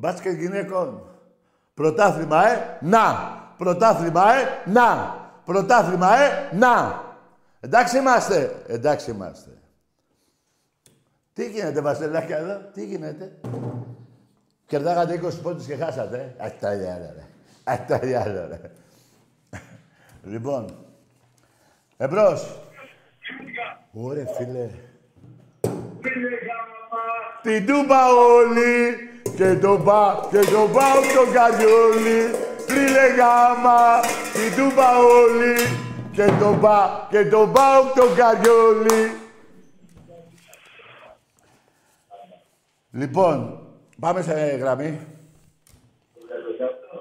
Μπάσκετ 0.00 0.38
γυναικών. 0.40 1.02
Πρωτάθλημα, 1.74 2.48
ε, 2.48 2.78
να. 2.80 3.04
Πρωτάθλημα, 3.56 4.34
ε, 4.34 4.70
να. 4.70 5.16
Πρωτάθλημα, 5.44 6.16
ε, 6.18 6.50
να. 6.56 7.04
Εντάξει 7.60 7.98
είμαστε. 7.98 8.62
Εντάξει 8.66 9.10
είμαστε. 9.10 9.50
Τι 11.32 11.48
γίνεται, 11.50 11.80
Βασιλάκια, 11.80 12.36
εδώ; 12.36 12.58
Τι 12.72 12.84
γίνεται; 12.84 13.40
Κερδάγατε 14.66 15.20
20 15.24 15.42
πόντους 15.42 15.66
και 15.66 15.76
χάσατε. 15.76 16.34
ε. 16.38 16.44
Αχ, 16.44 16.52
τα 16.60 16.76
διάλα, 16.76 17.12
ρε. 17.14 17.24
Αχ, 17.64 17.78
τα 17.86 17.98
διάλα, 17.98 18.46
ρε. 18.46 18.60
λοιπόν. 20.24 20.84
Εμπρός. 21.96 22.58
Ωρε, 23.92 24.24
φίλε. 24.36 24.70
Την 27.42 27.66
τούμπα 27.66 28.08
όλοι 28.08 28.96
και 29.36 29.54
τον 29.54 29.84
πα 29.84 30.26
και 30.30 30.38
τον 30.38 30.72
πάω 30.72 31.00
τον 31.14 31.32
καριόλι. 31.32 32.30
Τρίλε 32.66 33.06
γάμα, 33.18 34.00
την 34.32 34.56
τούμπα 34.56 34.98
όλοι 34.98 35.54
και 36.12 36.24
τον 36.40 36.60
πα 36.60 37.06
και 37.10 37.24
τον 37.24 37.52
πάω 37.52 37.82
τον 37.94 38.14
καριόλι. 38.16 39.12
Λοιπόν, 42.90 43.60
πάμε 44.00 44.22
σε 44.22 44.32
γραμμή. 44.34 45.00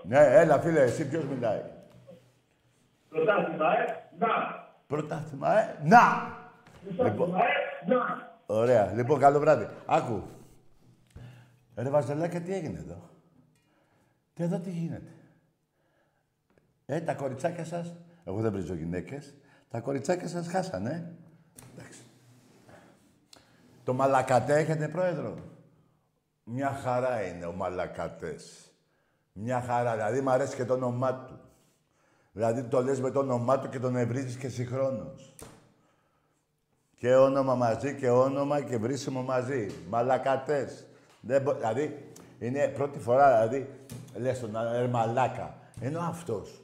Ναι, 0.04 0.20
έλα 0.20 0.60
φίλε, 0.60 0.82
εσύ 0.82 1.08
ποιος 1.08 1.24
μιλάει; 1.24 1.62
Πρωτάθλημα, 3.10 3.66
ε, 3.78 4.04
να. 4.20 4.28
Πρωτάθλημα, 4.88 5.60
ε, 5.60 5.76
να! 5.84 6.00
Λοιπόν, 7.04 7.36
Ε, 7.36 7.94
να. 7.94 8.30
ωραία. 8.46 8.92
Λοιπόν, 8.96 9.20
καλό 9.20 9.40
βράδυ. 9.40 9.68
Άκου. 9.86 10.24
Ρε 11.82 11.90
Βαζελάκια, 11.90 12.42
τι 12.42 12.54
έγινε 12.54 12.80
εδώ; 12.80 13.10
Τι 14.34 14.44
εδώ 14.44 14.60
τι 14.60 14.70
γίνεται; 14.70 15.12
Ε, 16.86 17.02
τα 17.02 17.14
κοριτσάκια 17.14 17.66
σας, 17.66 17.96
εγώ 18.24 18.42
δεν 18.42 18.52
βρίζω 18.52 18.74
γυναίκες, 18.74 19.36
τα 19.70 19.80
κοριτσάκια 19.80 20.28
σας 20.28 20.48
χάσανε. 20.48 21.16
Εντάξει. 21.78 22.00
Το 23.84 23.94
Μαλακατέ 23.94 24.58
έχετε 24.58 24.88
πρόεδρο; 24.88 25.38
Μια 26.44 26.70
χαρά 26.70 27.22
είναι 27.22 27.46
ο 27.46 27.52
Μαλακατές. 27.52 28.72
Μια 29.34 29.62
χαρά. 29.62 29.94
Δηλαδή, 29.94 30.22
μου 30.22 30.30
αρέσει 30.30 30.56
και 30.56 30.66
το 30.66 30.74
όνομά 30.74 31.14
του. 31.14 31.40
Δηλαδή, 32.32 32.64
το 32.64 32.84
λες 32.84 33.00
με 33.00 33.12
το 33.12 33.20
όνομά 33.20 33.60
του 33.60 33.70
και 33.70 33.80
τον 33.80 33.96
ευρίζεις 33.96 34.36
και 34.36 34.50
συγχρόνως. 34.50 35.36
Και 36.96 37.16
όνομα 37.16 37.56
μαζί 37.56 37.96
και 37.96 38.10
όνομα 38.10 38.62
και 38.62 38.78
βρίσιμο 38.78 39.22
μαζί. 39.22 39.72
Μαλακατές. 39.90 40.89
Δεν 41.20 41.42
μπο... 41.42 41.54
Δηλαδή, 41.54 42.12
είναι 42.40 42.68
πρώτη 42.68 43.00
φορά, 43.00 43.48
δηλαδή, 43.48 43.70
λες 44.16 44.40
τον 44.40 44.56
ε, 44.56 44.88
μαλάκα. 44.88 45.58
Ενώ 45.82 46.00
αυτός, 46.00 46.62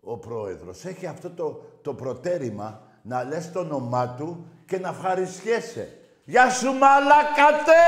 ο 0.00 0.16
πρόεδρος, 0.16 0.84
έχει 0.84 1.06
αυτό 1.06 1.30
το, 1.30 1.62
το 1.82 1.94
προτέρημα 1.94 2.82
να 3.02 3.24
λες 3.24 3.52
το 3.52 3.60
όνομά 3.60 4.08
του 4.08 4.46
και 4.66 4.78
να 4.78 4.88
ευχαριστιέσαι. 4.88 5.98
Γεια 6.24 6.50
σου 6.50 6.72
μαλακατέ! 6.72 7.82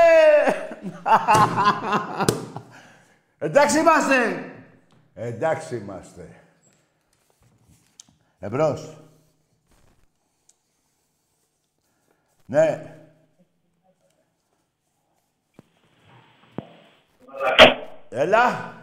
Εντάξει 3.47 3.79
είμαστε! 3.79 4.43
Εντάξει 5.13 5.75
είμαστε. 5.75 6.41
Εμπρός. 8.39 8.97
Ναι. 12.45 12.96
Έλα. 18.09 18.73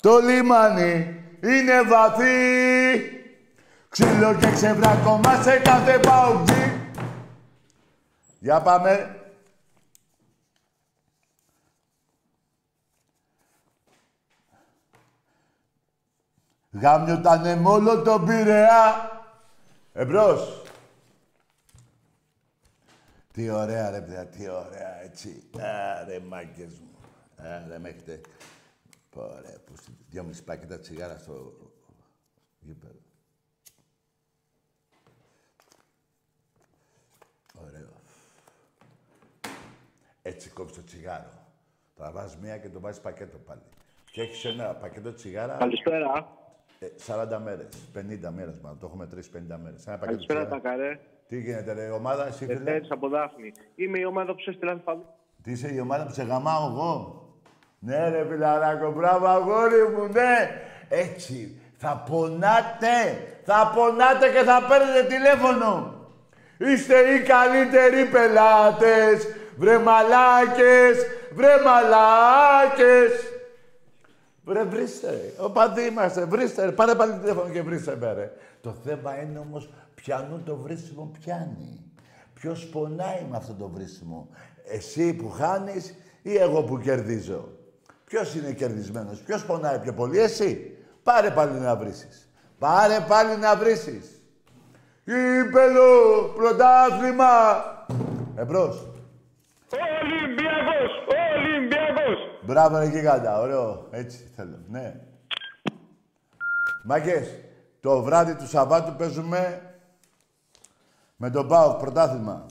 Το 0.00 0.18
λιμάνι 0.18 1.22
είναι 1.42 1.82
βαθύ. 1.82 2.32
Ξύλο 3.88 4.34
και 4.34 4.50
ξεβράκωμα 4.50 5.42
σε 5.42 5.58
κάθε 5.58 5.98
παουτζή. 5.98 6.80
Για 8.38 8.60
πάμε. 8.60 9.12
Γάμιωτανε 16.70 17.56
μόνο 17.56 18.02
τον 18.02 18.26
Πειραιά. 18.26 19.10
Εμπρός. 19.92 20.62
Τι 23.38 23.50
ωραία 23.50 23.90
ρε 23.90 24.00
παιδιά, 24.00 24.26
τι 24.26 24.48
ωραία, 24.48 25.02
έτσι. 25.02 25.50
Άρε 26.00 26.18
μάγκες 26.18 26.78
μου. 26.78 26.90
Άρε 27.36 27.78
με 27.78 27.88
έχετε... 27.88 28.20
Ωραία, 29.14 29.58
που 29.64 29.76
στη- 29.76 29.96
δυόμιση 30.08 30.44
πακέτα 30.44 30.78
τσιγάρα 30.78 31.18
στο 31.18 31.52
γήπεδο. 32.60 32.98
Ωραίο. 37.66 37.88
Έτσι 40.22 40.48
κόβεις 40.50 40.74
το 40.74 40.84
τσιγάρο. 40.84 41.46
Τραβάς 41.96 42.36
μία 42.36 42.58
και 42.58 42.68
το 42.68 42.80
βάζεις 42.80 43.00
πακέτο 43.00 43.38
πάλι. 43.38 43.62
Και 44.10 44.20
έχεις 44.20 44.44
ένα 44.44 44.74
πακέτο 44.74 45.12
τσιγάρα... 45.12 45.56
Καλησπέρα. 45.56 46.36
Ε, 46.78 46.86
40 47.06 47.40
μέρες, 47.42 47.68
50 47.94 48.30
μέρες 48.34 48.58
μάλλον. 48.58 48.78
Το 48.78 48.86
έχουμε 48.86 49.06
τρεις 49.06 49.30
50 49.34 49.56
μέρες. 49.62 49.86
Ένα 49.86 49.98
πακέτο 49.98 50.26
Καλησπέρα, 50.26 50.40
τσιγάρα. 50.40 50.62
Τακαρέ. 50.62 51.00
Τι 51.28 51.40
γίνεται, 51.40 51.72
ρε, 51.72 51.84
η 51.84 51.90
ομάδα, 51.90 52.26
εσύ 52.26 52.46
φίλε. 52.46 52.52
Εθέρης 52.52 52.90
από 52.90 53.08
Δάφνη. 53.08 53.52
Είμαι 53.74 53.98
η 53.98 54.04
ομάδα 54.04 54.34
που 54.34 54.40
σε 54.40 54.50
έστειλαν 54.50 54.82
παντού. 54.84 55.04
Τι 55.42 55.50
είσαι 55.50 55.74
η 55.74 55.80
ομάδα 55.80 56.06
που 56.06 56.12
σε 56.12 56.22
γαμάω 56.22 56.66
εγώ; 56.70 57.22
Ναι 57.78 58.08
ρε 58.08 58.26
φιλαράκο, 58.28 58.92
μπράβο 58.92 59.26
αγόρι 59.26 59.82
μου, 59.96 60.06
ναι. 60.12 60.62
Έτσι, 60.88 61.60
θα 61.76 62.04
πονάτε, 62.10 62.96
θα 63.44 63.72
πονάτε 63.74 64.28
και 64.28 64.42
θα 64.42 64.62
παίρνετε 64.68 65.14
τηλέφωνο. 65.14 65.94
Είστε 66.58 66.94
οι 66.98 67.22
καλύτεροι 67.22 68.04
πελάτες, 68.04 69.26
βρε 69.56 69.78
μαλάκες, 69.78 71.06
βρε 71.32 71.54
μαλάκες. 71.64 73.32
Βρε 74.44 74.62
βρίστε, 74.62 75.10
ρε. 75.10 75.44
οπαδοί 75.44 75.86
είμαστε, 75.86 76.24
βρίστε, 76.24 76.64
ρε. 76.64 76.72
πάρε 76.72 76.94
πάλι 76.94 77.12
τηλέφωνο 77.12 77.48
και 77.48 77.62
βρίστε 77.62 77.96
με, 78.00 78.12
ρε. 78.12 78.32
Το 78.60 78.72
θέμα 78.84 79.22
είναι 79.22 79.38
όμως 79.38 79.70
ποιανού 80.08 80.42
το 80.42 80.56
βρίσιμο 80.56 81.10
πιάνει. 81.20 81.82
Ποιος 82.34 82.66
πονάει 82.66 83.26
με 83.30 83.36
αυτό 83.36 83.54
το 83.54 83.68
βρίσιμο. 83.68 84.28
Εσύ 84.64 85.14
που 85.14 85.30
χάνεις 85.30 85.94
ή 86.22 86.36
εγώ 86.36 86.62
που 86.62 86.78
κερδίζω. 86.78 87.48
Ποιος 88.04 88.34
είναι 88.34 88.52
κερδισμένος, 88.52 89.20
ποιος 89.20 89.44
πονάει 89.44 89.78
πιο 89.78 89.92
πολύ, 89.92 90.18
εσύ. 90.18 90.76
Πάρε 91.02 91.30
πάλι 91.30 91.58
να 91.58 91.76
βρίσεις. 91.76 92.32
Πάρε 92.58 93.04
πάλι 93.08 93.36
να 93.36 93.56
βρίσεις. 93.56 94.22
Κύπελο, 95.04 96.32
πρωτάθλημα. 96.34 97.32
Εμπρός. 98.36 98.90
Ολυμπιακός! 100.00 100.90
Ολυμπιακός! 101.36 102.18
Μπράβο, 102.46 102.78
ρε 102.78 102.86
γίγαντα. 102.86 103.40
Ωραίο. 103.40 103.88
Έτσι 103.90 104.30
θέλω. 104.36 104.58
Ναι. 104.68 104.94
Μάγκες, 106.84 107.28
το 107.80 108.02
βράδυ 108.02 108.34
του 108.34 108.46
Σαββάτου 108.46 108.96
παίζουμε 108.96 109.67
με 111.20 111.30
τον 111.30 111.48
ΠΑΟΚ 111.48 111.78
πρωτάθλημα. 111.78 112.46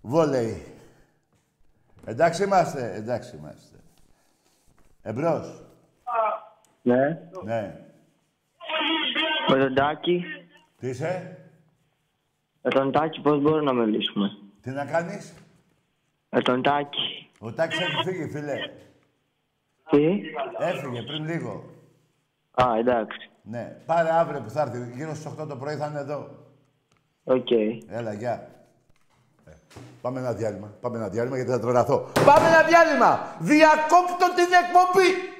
Βόλεϊ. 0.00 0.66
Εντάξει 2.04 2.42
είμαστε. 2.44 2.94
Εντάξει 2.94 3.36
είμαστε. 3.36 3.76
Εμπρός. 5.02 5.62
Ναι. 6.82 7.18
Ναι. 7.44 7.80
Με 9.48 9.58
τον 9.58 9.74
Τάκη. 9.74 10.24
Τι 10.78 10.88
είσαι; 10.88 11.38
Με 12.62 12.70
τον 12.70 12.92
Τάκη 12.92 13.20
πώς 13.20 13.40
μπορούμε 13.40 13.72
να 13.72 13.72
μιλήσουμε; 13.72 14.30
Τι 14.60 14.70
να 14.70 14.84
κάνεις; 14.84 15.34
Με 16.30 16.40
τον 16.42 16.62
Τάκη. 16.62 17.30
Ο 17.38 17.52
Τάκης 17.52 17.80
έχει 17.80 18.02
φύγει, 18.04 18.30
φίλε. 18.30 18.56
Τι; 19.90 20.20
Έφυγε 20.58 21.02
πριν 21.02 21.24
λίγο. 21.24 21.64
Α, 22.62 22.76
εντάξει. 22.78 23.30
Ναι. 23.42 23.64
Πάρε 23.86 24.10
αύριο 24.10 24.40
που 24.40 24.50
θα 24.50 24.60
έρθει. 24.60 24.92
Γύρω 24.94 25.14
στις 25.14 25.32
8 25.40 25.46
το 25.48 25.56
πρωί 25.56 25.76
θα 25.76 25.86
είναι 25.86 25.98
εδώ. 25.98 26.43
Οκ. 27.24 27.50
Έλα, 27.88 28.12
γεια. 28.12 28.48
Ε, 29.46 29.50
πάμε 30.00 30.20
ένα 30.20 30.32
διάλειμμα. 30.32 30.74
Πάμε 30.80 30.96
ένα 30.96 31.08
διάλειμμα 31.08 31.36
γιατί 31.36 31.50
θα 31.50 31.60
τρελαθώ. 31.60 32.08
Πάμε 32.24 32.48
ένα 32.48 32.62
διάλειμμα. 32.62 33.36
Διακόπτω 33.38 34.26
την 34.34 34.50
εκπομπή. 34.62 35.33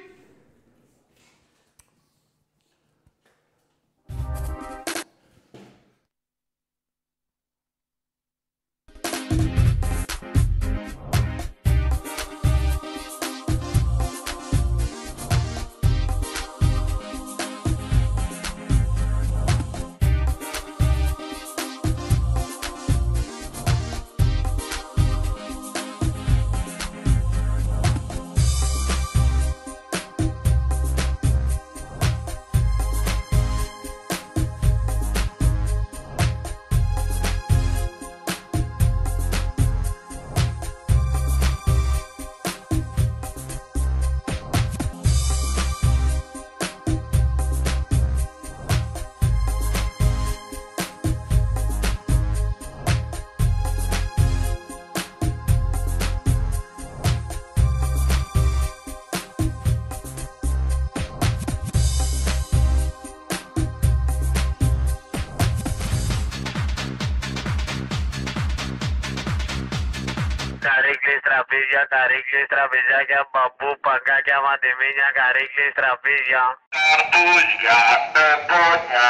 Τραπέζια, 71.55 71.83
καρύκλες, 71.95 72.45
τραπεζάκια, 72.53 73.21
μπαμπού, 73.31 73.69
παγκάκια, 73.85 74.37
μαντεμίνια, 74.45 75.09
καρύκλες, 75.19 75.71
τραπέζια. 75.79 76.43
Καρτούζια, 76.75 77.79
πεπόνια, 78.13 79.09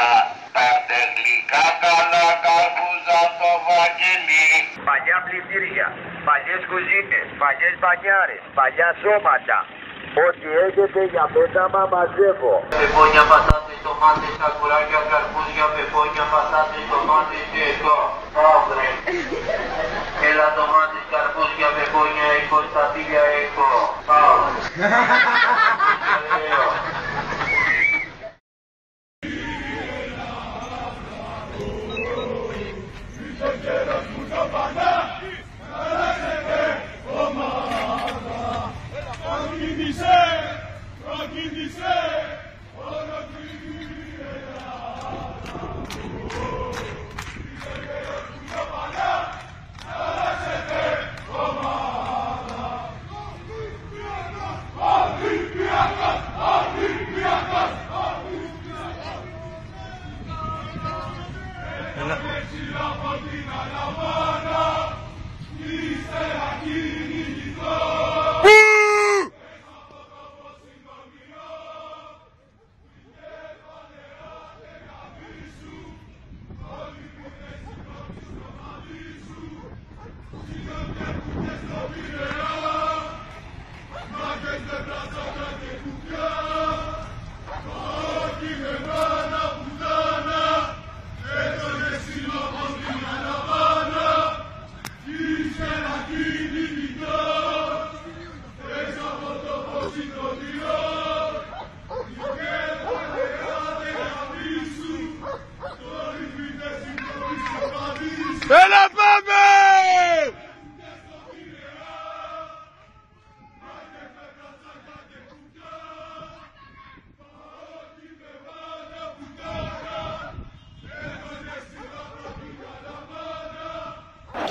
πάρτε 0.56 1.00
γλυκά, 1.14 1.66
καλά, 1.84 2.26
καρπούζα 2.46 3.20
στο 3.34 3.52
βαγγελί. 3.68 4.48
Παλιά 4.88 5.18
πλυντήρια, 5.26 5.88
παλιές 6.28 6.62
κουζίνες, 6.70 7.28
παλιές 7.41 7.74
μπανιάρες, 7.82 8.43
παλιά 8.58 8.89
σώματα. 9.02 9.60
Ό,τι 10.24 10.47
έχετε 10.66 11.01
για 11.13 11.26
πέταμα 11.34 11.82
μαζεύω. 11.91 12.53
Πεπόνια, 12.80 13.24
πατάτες, 13.32 13.80
τομάτες, 13.86 14.34
σακουράκια, 14.39 15.01
καρπούζια, 15.11 15.68
πεπόνια, 15.76 16.26
πατάτες, 16.34 16.84
τομάτες 16.91 17.43
και 17.51 17.63
εδώ. 17.72 17.99
Αύριο. 18.53 18.93
Έλα 20.28 20.47
τομάτες, 20.57 21.03
καρπούζια, 21.11 21.70
πεπόνια, 21.76 22.28
έχω, 22.39 22.57
στατήλια 22.70 23.24
έχω. 23.43 23.70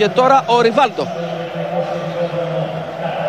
Και 0.04 0.16
τώρα 0.22 0.38
ο 0.54 0.56
Ριβάλτο. 0.66 1.04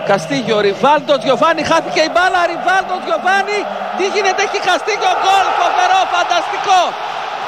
Καστίγιο, 0.09 0.57
Ριβάλτο, 0.65 1.13
Γιωβάνι, 1.25 1.61
χάθηκε 1.71 2.01
η 2.09 2.11
μπάλα, 2.13 2.39
Ριβάλτο, 2.51 2.95
Γιωβάνι. 3.05 3.59
Τι 3.97 4.05
γίνεται, 4.13 4.41
έχει 4.47 4.59
Καστίγιο 4.67 5.13
γκολ, 5.21 5.47
φοβερό, 5.59 5.99
φανταστικό. 6.13 6.81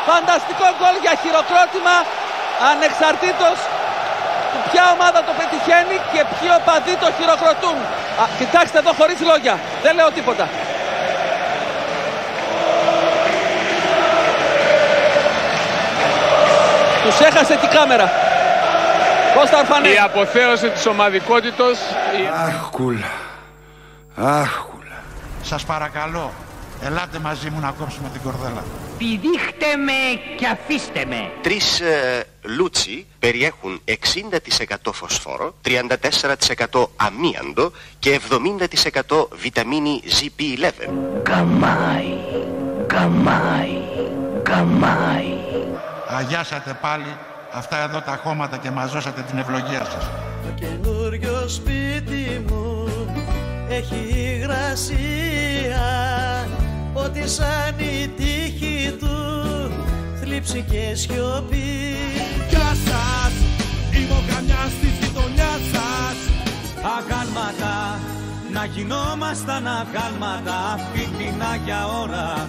Φανταστικό 0.09 0.67
γκολ 0.77 0.95
για 1.05 1.13
χειροκρότημα, 1.21 1.95
ανεξαρτήτως 2.69 3.57
του 4.51 4.59
ποια 4.67 4.85
ομάδα 4.95 5.19
το 5.27 5.33
πετυχαίνει 5.39 5.95
και 6.11 6.21
ποιοι 6.31 6.49
οπαδοί 6.59 6.95
το 7.03 7.07
χειροκροτούν. 7.17 7.77
Α, 8.21 8.23
κοιτάξτε 8.39 8.77
εδώ 8.83 8.91
χωρίς 8.99 9.19
λόγια, 9.29 9.55
δεν 9.83 9.93
λέω 9.97 10.09
τίποτα. 10.17 10.45
Τους 17.03 17.17
έχασε 17.29 17.55
την 17.63 17.69
κάμερα. 17.77 18.26
Κώστα 19.37 19.59
Ορφανέ. 19.59 19.89
Η 19.89 19.97
αποθέωση 19.97 20.69
της 20.69 20.85
ομαδικότητος... 20.85 21.79
Αχ, 22.33 22.69
κούλα. 22.69 23.11
Αχ, 24.15 24.65
κούλα. 24.65 25.03
Σας 25.41 25.63
παρακαλώ, 25.65 26.33
ελάτε 26.81 27.19
μαζί 27.19 27.49
μου 27.49 27.59
να 27.59 27.71
κόψουμε 27.71 28.09
την 28.13 28.21
κορδέλα. 28.21 28.63
Πηδήχτε 28.97 29.75
με 29.75 30.21
και 30.37 30.47
αφήστε 30.47 31.05
με. 31.05 31.31
Τρεις 31.41 31.79
ε, 31.79 32.25
λούτσι 32.41 33.05
περιέχουν 33.19 33.81
60% 33.85 34.75
φωσφόρο, 34.93 35.55
34% 36.71 36.87
αμίαντο 36.95 37.71
και 37.99 38.19
70% 39.07 39.27
βιταμίνη 39.31 40.01
ZP11. 40.05 40.89
Καμάι, 41.23 42.17
καμάι, 42.87 43.77
καμάι. 44.43 45.37
Αγιάσατε 46.07 46.77
πάλι 46.81 47.17
αυτά 47.57 47.83
εδώ 47.83 48.01
τα 48.01 48.19
χώματα 48.23 48.57
και 48.57 48.71
μαζώσατε 48.71 49.21
την 49.21 49.37
ευλογία 49.37 49.85
σας. 49.85 50.09
Το 50.43 50.51
καινούριο 50.55 51.47
σπίτι 51.47 52.45
μου 52.47 52.89
έχει 53.69 53.95
υγρασία. 54.35 55.87
Ότι 56.93 57.27
σαν 57.27 57.75
η 57.77 58.07
τύχη 58.07 58.95
του 58.99 59.15
θλίψη 60.21 60.65
και 60.71 60.95
σιωπή. 60.95 61.95
Γεια 62.49 62.75
σας, 62.87 63.33
είμαι 63.91 64.13
ο 64.13 64.23
καμιάς 64.33 64.71
της 64.81 64.93
γειτονιάς 64.99 65.61
σας. 65.73 66.17
Αγάλματα, 66.97 67.99
να 68.53 68.65
γινόμασταν 68.65 69.67
αγάλματα 69.67 70.79
Φίτινα 70.93 71.55
για 71.65 71.87
ώρα, 72.01 72.47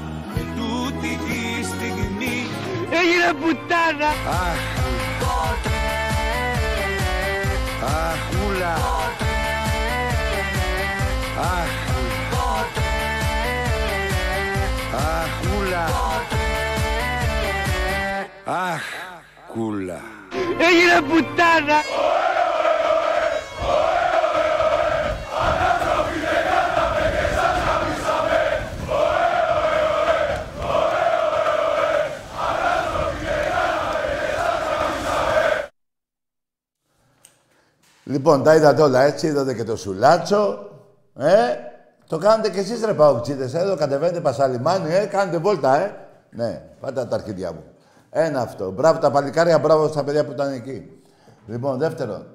τούτη 0.56 1.18
τη 1.26 1.64
στιγμή. 1.64 2.36
Έγινε 2.90 3.32
πουτάνα 3.40 4.10
Αχ, 4.46 4.77
αχ, 7.84 8.18
μούλα. 8.32 8.74
Αχ, 11.40 11.72
αχ, 14.92 15.32
μούλα. 15.46 15.84
Αχ, 18.44 18.82
κούλα. 19.52 20.00
Έγινε 20.58 21.00
πουτάνα 21.08 21.78
Λοιπόν, 38.18 38.42
τα 38.42 38.54
είδατε 38.54 38.82
όλα 38.82 39.02
έτσι, 39.02 39.26
είδατε 39.26 39.54
και 39.54 39.64
το 39.64 39.76
σουλάτσο. 39.76 40.70
Ε, 41.16 41.34
το 42.06 42.18
κάνετε 42.18 42.50
κι 42.50 42.58
εσείς 42.58 42.84
ρε 42.84 42.94
παοξίδες, 42.94 43.54
εδώ 43.54 43.76
κατεβαίνετε 43.76 44.20
πασαλιμάνι, 44.20 44.94
ε, 44.94 45.04
κάνετε 45.04 45.38
βόλτα, 45.38 45.76
ε. 45.76 45.94
Ναι, 46.30 46.62
πάτε 46.80 47.04
τα 47.04 47.14
αρχίδια 47.14 47.52
μου. 47.52 47.62
Ένα 48.10 48.40
αυτό. 48.40 48.70
Μπράβο 48.70 48.98
τα 48.98 49.10
παλικάρια, 49.10 49.58
μπράβο 49.58 49.88
στα 49.88 50.04
παιδιά 50.04 50.24
που 50.24 50.32
ήταν 50.32 50.52
εκεί. 50.52 51.02
Λοιπόν, 51.46 51.78
δεύτερον, 51.78 52.26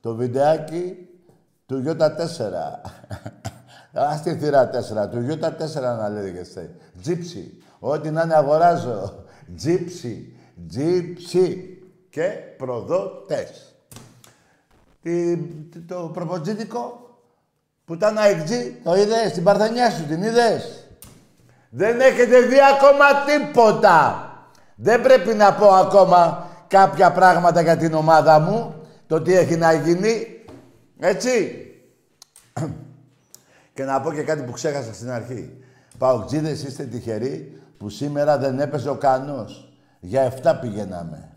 το 0.00 0.14
βιντεάκι 0.14 1.08
του 1.66 1.82
Ιώτα 1.84 2.14
4. 2.14 2.20
Ας 4.10 4.22
τη 4.22 4.34
θύρα 4.34 4.70
4, 5.06 5.10
του 5.10 5.20
Ιώτα 5.20 5.56
4 5.56 5.58
να 5.98 6.08
λέγεστε. 6.08 6.70
Τζίψι. 7.00 7.62
Ό,τι 7.78 8.10
να 8.10 8.22
είναι 8.22 8.34
αγοράζω. 8.34 9.24
Τζίψι. 9.56 10.36
Τζίψι. 10.68 11.78
Και 12.10 12.28
προδότες. 12.56 13.67
Τι, 15.08 15.36
τι- 15.36 15.78
το 15.78 16.10
προποτζίδικο 16.12 17.10
που 17.84 17.94
ήταν 17.94 18.18
αεξή, 18.18 18.80
το 18.84 18.96
είδες, 18.96 19.32
την 19.32 19.42
παρθενιά 19.42 19.90
σου, 19.90 20.06
την 20.06 20.22
είδες; 20.22 20.88
Δεν 21.70 22.00
έχετε 22.00 22.40
δει 22.40 22.56
ακόμα 22.76 23.04
τίποτα. 23.26 24.22
Δεν 24.74 25.02
πρέπει 25.02 25.34
να 25.34 25.54
πω 25.54 25.68
ακόμα 25.68 26.48
κάποια 26.68 27.12
πράγματα 27.12 27.60
για 27.60 27.76
την 27.76 27.94
ομάδα 27.94 28.38
μου, 28.38 28.74
το 29.06 29.22
τι 29.22 29.34
έχει 29.34 29.56
να 29.56 29.72
γίνει. 29.72 30.26
Έτσι. 30.98 31.56
και 33.74 33.84
να 33.84 34.00
πω 34.00 34.12
και 34.12 34.22
κάτι 34.22 34.42
που 34.42 34.52
ξέχασα 34.52 34.94
στην 34.94 35.10
αρχή. 35.10 35.62
Παοκτζίδες 35.98 36.62
είστε 36.62 36.84
τυχεροί 36.84 37.60
που 37.78 37.88
σήμερα 37.88 38.38
δεν 38.38 38.60
έπαιζε 38.60 38.88
ο 38.88 38.94
Κανός. 38.96 39.72
Για 40.00 40.32
7 40.42 40.58
πηγαίναμε. 40.60 41.28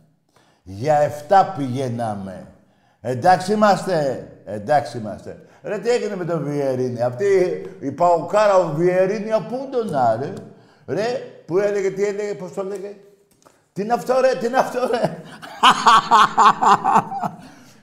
Για 0.64 1.12
7 1.30 1.54
πηγαίναμε. 1.58 2.51
Εντάξει 3.02 3.54
είμαστε. 3.54 4.28
Εντάξει 4.46 4.98
είμαστε. 4.98 5.46
Ρε 5.64 5.78
τι 5.78 5.90
έγινε 5.90 6.16
με 6.16 6.26
τον 6.26 6.44
Βιερίνη; 6.44 7.02
Αυτή 7.02 7.26
η 7.80 7.92
Παοκάρα 7.92 8.56
ο 8.58 8.74
Βιερίνη 8.76 9.30
πού 9.50 9.70
τον 9.72 9.96
άρε; 9.96 10.34
Ρε 10.88 11.06
που 11.46 11.58
έλεγε, 11.58 11.92
τι 11.92 12.04
έλεγε, 12.06 12.34
πώς 12.34 12.54
το 12.54 12.62
έλεγε; 12.62 12.96
Τι 13.74 13.82
είναι 13.82 13.94
αυτό 13.94 14.20
ρε, 14.22 14.36
τι 14.40 14.46
είναι 14.46 14.58
αυτό 14.58 14.80
ρε; 14.92 15.18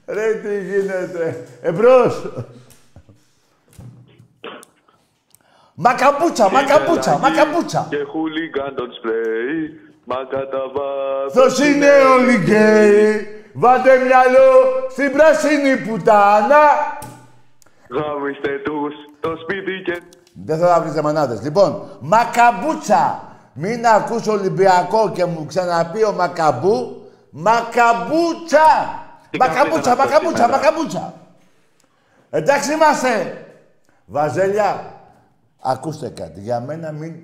ρε 0.15 0.35
τι 0.35 0.63
γίνεται; 0.65 1.45
Εμπρός. 1.63 2.33
Μακαμπούτσα, 5.75 6.51
μακαμπούτσα, 6.51 7.19
μακαμπούτσα. 7.19 7.87
Και 7.91 8.05
χούλιγκαν 8.11 8.75
τον 8.75 8.93
σπρέι, 8.93 9.81
μα 10.05 10.17
κατά 10.31 10.63
Θος 11.31 11.59
είναι 11.59 11.91
όλοι 12.17 12.37
γκέι. 12.37 13.38
Βάλτε 13.61 13.97
μυαλό 13.97 14.51
στην 14.91 15.13
πράσινη 15.13 15.77
πουτάνα. 15.77 16.65
Γάμιστε 17.91 18.59
τους 18.65 18.95
το 19.21 19.31
σπίτι 19.43 19.83
και... 19.85 20.03
Δεν 20.45 20.59
θέλω 20.59 20.71
να 20.71 20.81
βρείτε 20.81 21.03
μανάδες. 21.03 21.43
Λοιπόν, 21.43 21.83
μακαμπούτσα. 22.01 23.23
Μην 23.53 23.87
ακούς 23.87 24.27
Ολυμπιακό 24.27 25.11
και 25.15 25.25
μου 25.25 25.45
ξαναπεί 25.47 26.05
ο 26.05 26.13
Μακαμπού. 26.13 27.03
Μακαμπούτσα. 27.31 28.69
Μακαμπούτσα, 29.39 29.97
μακαμπούτσα, 29.97 30.49
μακαμπούτσα. 30.49 31.15
Εντάξει 32.31 32.73
είμαστε. 32.73 33.45
Βαζέλια, 34.07 34.95
ακούστε 35.63 36.09
κάτι. 36.09 36.41
Για 36.41 36.61
μένα 36.61 36.93
μην 36.93 37.15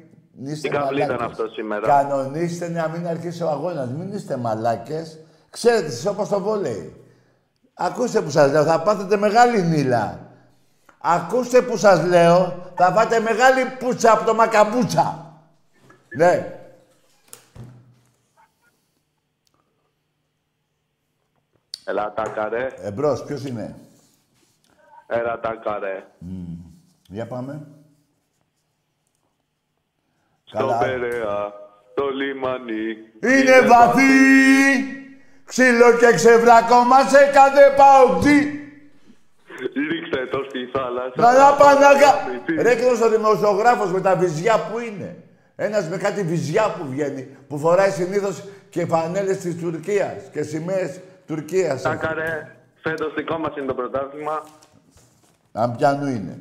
είστε 0.43 0.69
Τι 0.69 0.75
καβλή 0.75 0.97
ήταν 1.03 1.09
μαλάκες. 1.11 1.31
αυτό 1.31 1.49
σήμερα; 1.49 1.87
Κανονίστε 1.87 2.69
να 2.69 2.89
μην 2.89 3.07
αρχίσει 3.09 3.43
ο 3.43 3.49
αγώνας. 3.49 3.89
Μην 3.89 4.13
είστε 4.13 4.37
μαλάκες. 4.37 5.19
Ξέρετε, 5.55 5.87
εσείς 5.87 6.07
όπως 6.07 6.29
το 6.29 6.41
βόλεϊ. 6.41 6.97
Ακούστε 7.75 8.23
που 8.23 8.31
σας 8.31 8.51
λέω, 8.53 8.65
θα 8.65 8.83
πάθετε 8.83 9.17
μεγάλη 9.17 9.63
νύλα. 9.63 10.31
Ακούστε 10.99 11.63
που 11.63 11.77
σας 11.77 12.05
λέω, 12.05 12.73
θα 12.77 12.93
πάτε 12.93 13.21
μεγάλη 13.21 13.65
πουτσα 13.79 14.13
από 14.13 14.25
το 14.25 14.35
μακαμπούτσα. 14.35 15.33
Ναι. 16.17 16.59
Έλα 21.85 22.13
τα 22.13 22.23
καρέ, 22.23 22.67
Εμπρός, 22.77 23.25
ποιος 23.25 23.45
είναι; 23.45 23.77
έλα 25.07 25.41
τα 25.41 25.55
καρέ. 25.55 26.07
Για 27.09 27.27
πάμε. 27.27 27.67
Στο 30.45 30.59
Καλά. 30.59 30.79
Περαία, 30.79 31.53
το 31.95 32.09
λιμάνι. 32.09 32.91
Είναι 33.23 33.61
βαθύ, 33.61 35.04
ξύλο 35.55 35.89
και 36.01 36.15
ξεβράκωμα 36.15 37.01
σε 37.09 37.31
κάθε 37.33 37.65
παουτζή. 37.79 38.39
Ρίξτε 39.91 40.27
το 40.31 40.45
στη 40.49 40.59
θάλασσα. 40.73 41.15
Καλά 41.17 41.55
παναγα... 41.55 42.13
Ρε 42.63 42.75
και 42.75 43.05
ο 43.05 43.09
δημοσιογράφος 43.09 43.93
με 43.93 44.01
τα 44.01 44.17
βυζιά 44.17 44.59
που 44.59 44.79
είναι. 44.79 45.17
Ένας 45.57 45.89
με 45.89 45.97
κάτι 45.97 46.23
βυζιά 46.23 46.75
που 46.79 46.87
βγαίνει, 46.91 47.37
που 47.49 47.59
φοράει 47.59 47.91
συνήθως 47.91 48.45
και 48.71 48.87
φανέλες 48.87 49.39
της 49.39 49.57
Τουρκίας 49.57 50.23
και 50.33 50.43
σημαίες 50.43 51.01
Τουρκίας. 51.27 51.83
Τα 51.83 51.95
καρέ, 51.95 52.57
φέτος 52.83 53.15
δικό 53.15 53.39
μας 53.39 53.57
είναι 53.57 53.67
το 53.67 53.75
πρωτάθλημα. 53.75 54.43
Αν 55.53 55.77
πιανού 55.77 56.07
είναι. 56.07 56.39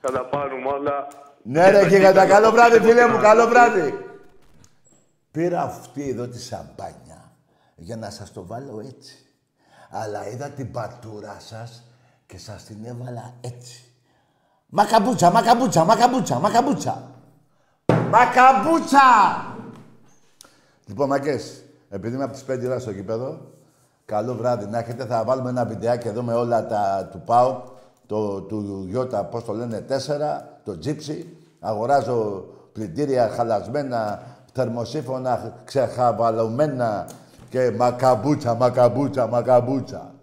Θα 0.00 0.12
τα 0.12 0.24
πάρουμε 0.24 0.68
όλα. 0.68 1.08
Ναι 1.42 1.70
ρε 1.70 1.80
το 1.80 1.86
γίγαντα, 1.86 2.22
κύπελλο, 2.22 2.32
καλό 2.32 2.46
το 2.46 2.52
βράδυ 2.52 2.72
κύπελλο 2.72 2.92
φίλε 2.92 3.06
μου, 3.06 3.14
μας. 3.14 3.22
καλό 3.22 3.46
βράδυ. 3.46 4.09
Πήρα 5.30 5.62
αυτή 5.62 6.08
εδώ 6.08 6.28
τη 6.28 6.40
σαμπάνια 6.40 7.32
για 7.76 7.96
να 7.96 8.10
σας 8.10 8.32
το 8.32 8.46
βάλω 8.46 8.80
έτσι. 8.80 9.16
Αλλά 9.90 10.28
είδα 10.30 10.48
την 10.48 10.70
πατούρα 10.70 11.36
σας 11.38 11.82
και 12.26 12.38
σας 12.38 12.64
την 12.64 12.84
έβαλα 12.84 13.34
έτσι. 13.40 13.84
Μακαμπούτσα, 14.66 15.30
μακαμπούτσα, 15.30 15.84
μακαμπούτσα, 15.84 16.38
μακαμπούτσα. 16.38 17.10
Μακαμπούτσα! 18.10 18.98
Λοιπόν, 20.86 21.08
μακές, 21.08 21.62
επειδή 21.88 22.14
είμαι 22.14 22.24
από 22.24 22.32
τις 22.32 22.44
5 22.48 22.66
ώρα 22.66 22.78
στο 22.78 22.90
γήπεδο, 22.90 23.40
καλό 24.04 24.34
βράδυ 24.34 24.66
να 24.66 24.78
έχετε. 24.78 25.04
Θα 25.04 25.24
βάλουμε 25.24 25.50
ένα 25.50 25.64
βιντεάκι 25.64 26.08
εδώ 26.08 26.22
με 26.22 26.34
όλα 26.34 26.66
τα 26.66 27.08
του 27.10 27.20
ΠΑΟ, 27.20 27.62
το, 28.06 28.40
του 28.40 28.84
Γιώτα, 28.88 29.24
πώς 29.24 29.44
το 29.44 29.52
λένε, 29.52 29.84
4, 29.88 29.92
το 30.64 30.78
τζίψι. 30.78 31.36
Αγοράζω 31.60 32.44
πλυντήρια 32.72 33.28
χαλασμένα, 33.28 34.22
θερμοσύφωνα, 34.52 35.54
ξεχαβαλωμένα 35.64 37.06
και 37.48 37.70
μακαμπούτσα, 37.70 38.54
μακαμπούτσα, 38.54 39.26
μακαμπούτσα. 39.26 40.14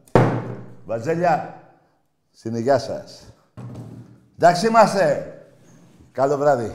Βαζέλια, 0.85 1.53
στην 2.33 2.55
υγειά 2.55 2.79
σας. 2.79 3.33
Εντάξει 4.37 4.67
είμαστε. 4.67 5.31
Καλό 6.11 6.37
βράδυ. 6.37 6.71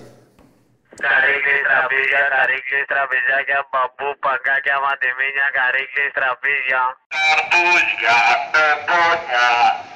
Καρύκλες, 1.01 1.63
τραπέζια, 1.69 2.23
καρύκλες, 2.35 2.85
τραπεζάκια, 2.93 3.61
μπαμπού, 3.71 4.09
παγκάκια, 4.25 4.77
μαντεμίνια, 4.85 5.49
καρύκλες, 5.57 6.11
τραπέζια. 6.19 6.83
Καρτούζια, 7.15 8.19
πεπόνια, 8.53 9.49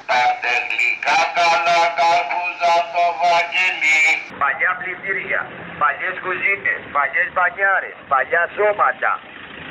πάρτε 0.09 0.53
γλυκά 0.67 1.19
καλά 1.37 1.79
καρπούζα 1.97 2.73
στο 2.87 3.05
βαγγελί. 3.21 4.01
Παλιά 4.41 4.71
πλυντήρια, 4.79 5.41
παλιές 5.81 6.15
κουζίνες, 6.23 6.81
παλιές 6.95 7.27
μπανιάρες, 7.35 7.97
παλιά 8.11 8.43
σώματα. 8.55 9.13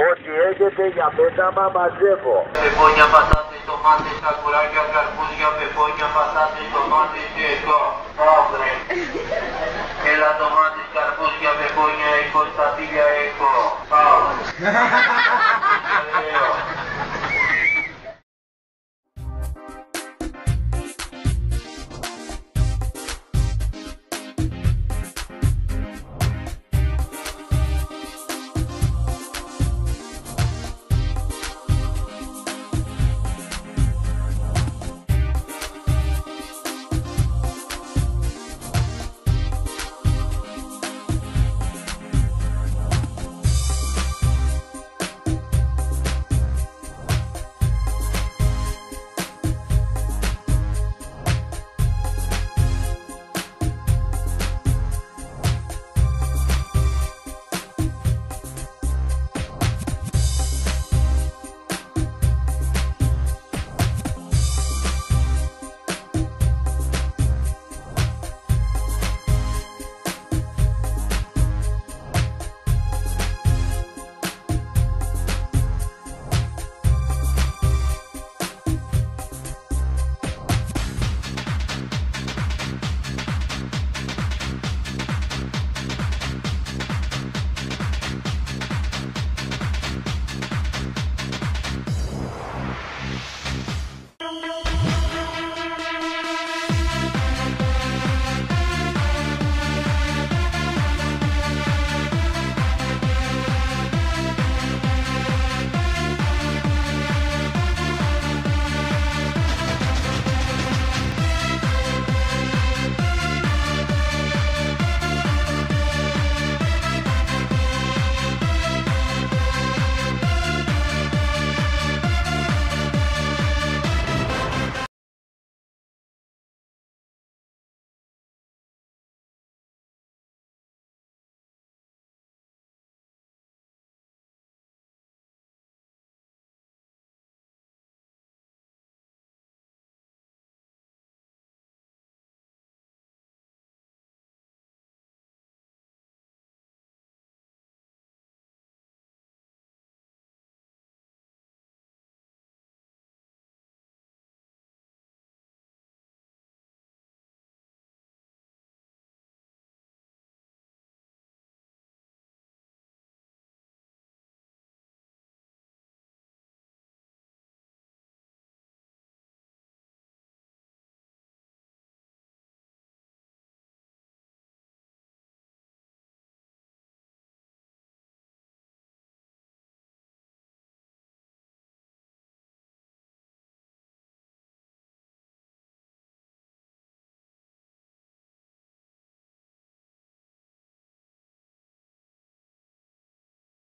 Ό,τι 0.05 0.31
έχετε 0.49 0.85
για 0.97 1.09
πέταμα 1.17 1.65
μαζεύω. 1.75 2.37
Πεπόνια, 2.63 3.07
πατάτες, 3.15 3.63
τομάτες, 3.69 4.17
σακουράκια, 4.23 4.85
καρπούζια, 4.93 5.49
πεπόνια, 5.59 6.09
πατάτες, 6.17 6.67
τομάτες 6.75 7.27
και 7.35 7.45
εγώ. 7.57 7.83
Αύριο. 8.37 8.77
Έλα 10.11 10.31
τομάτες, 10.41 10.87
καρπούζια, 10.95 11.53
πεπόνια, 11.59 12.11
έχω, 12.21 12.41
σταφύλια 12.53 13.07
έχω. 13.25 13.53
Πάω. 13.91 14.21
Ωραίο. 16.17 16.51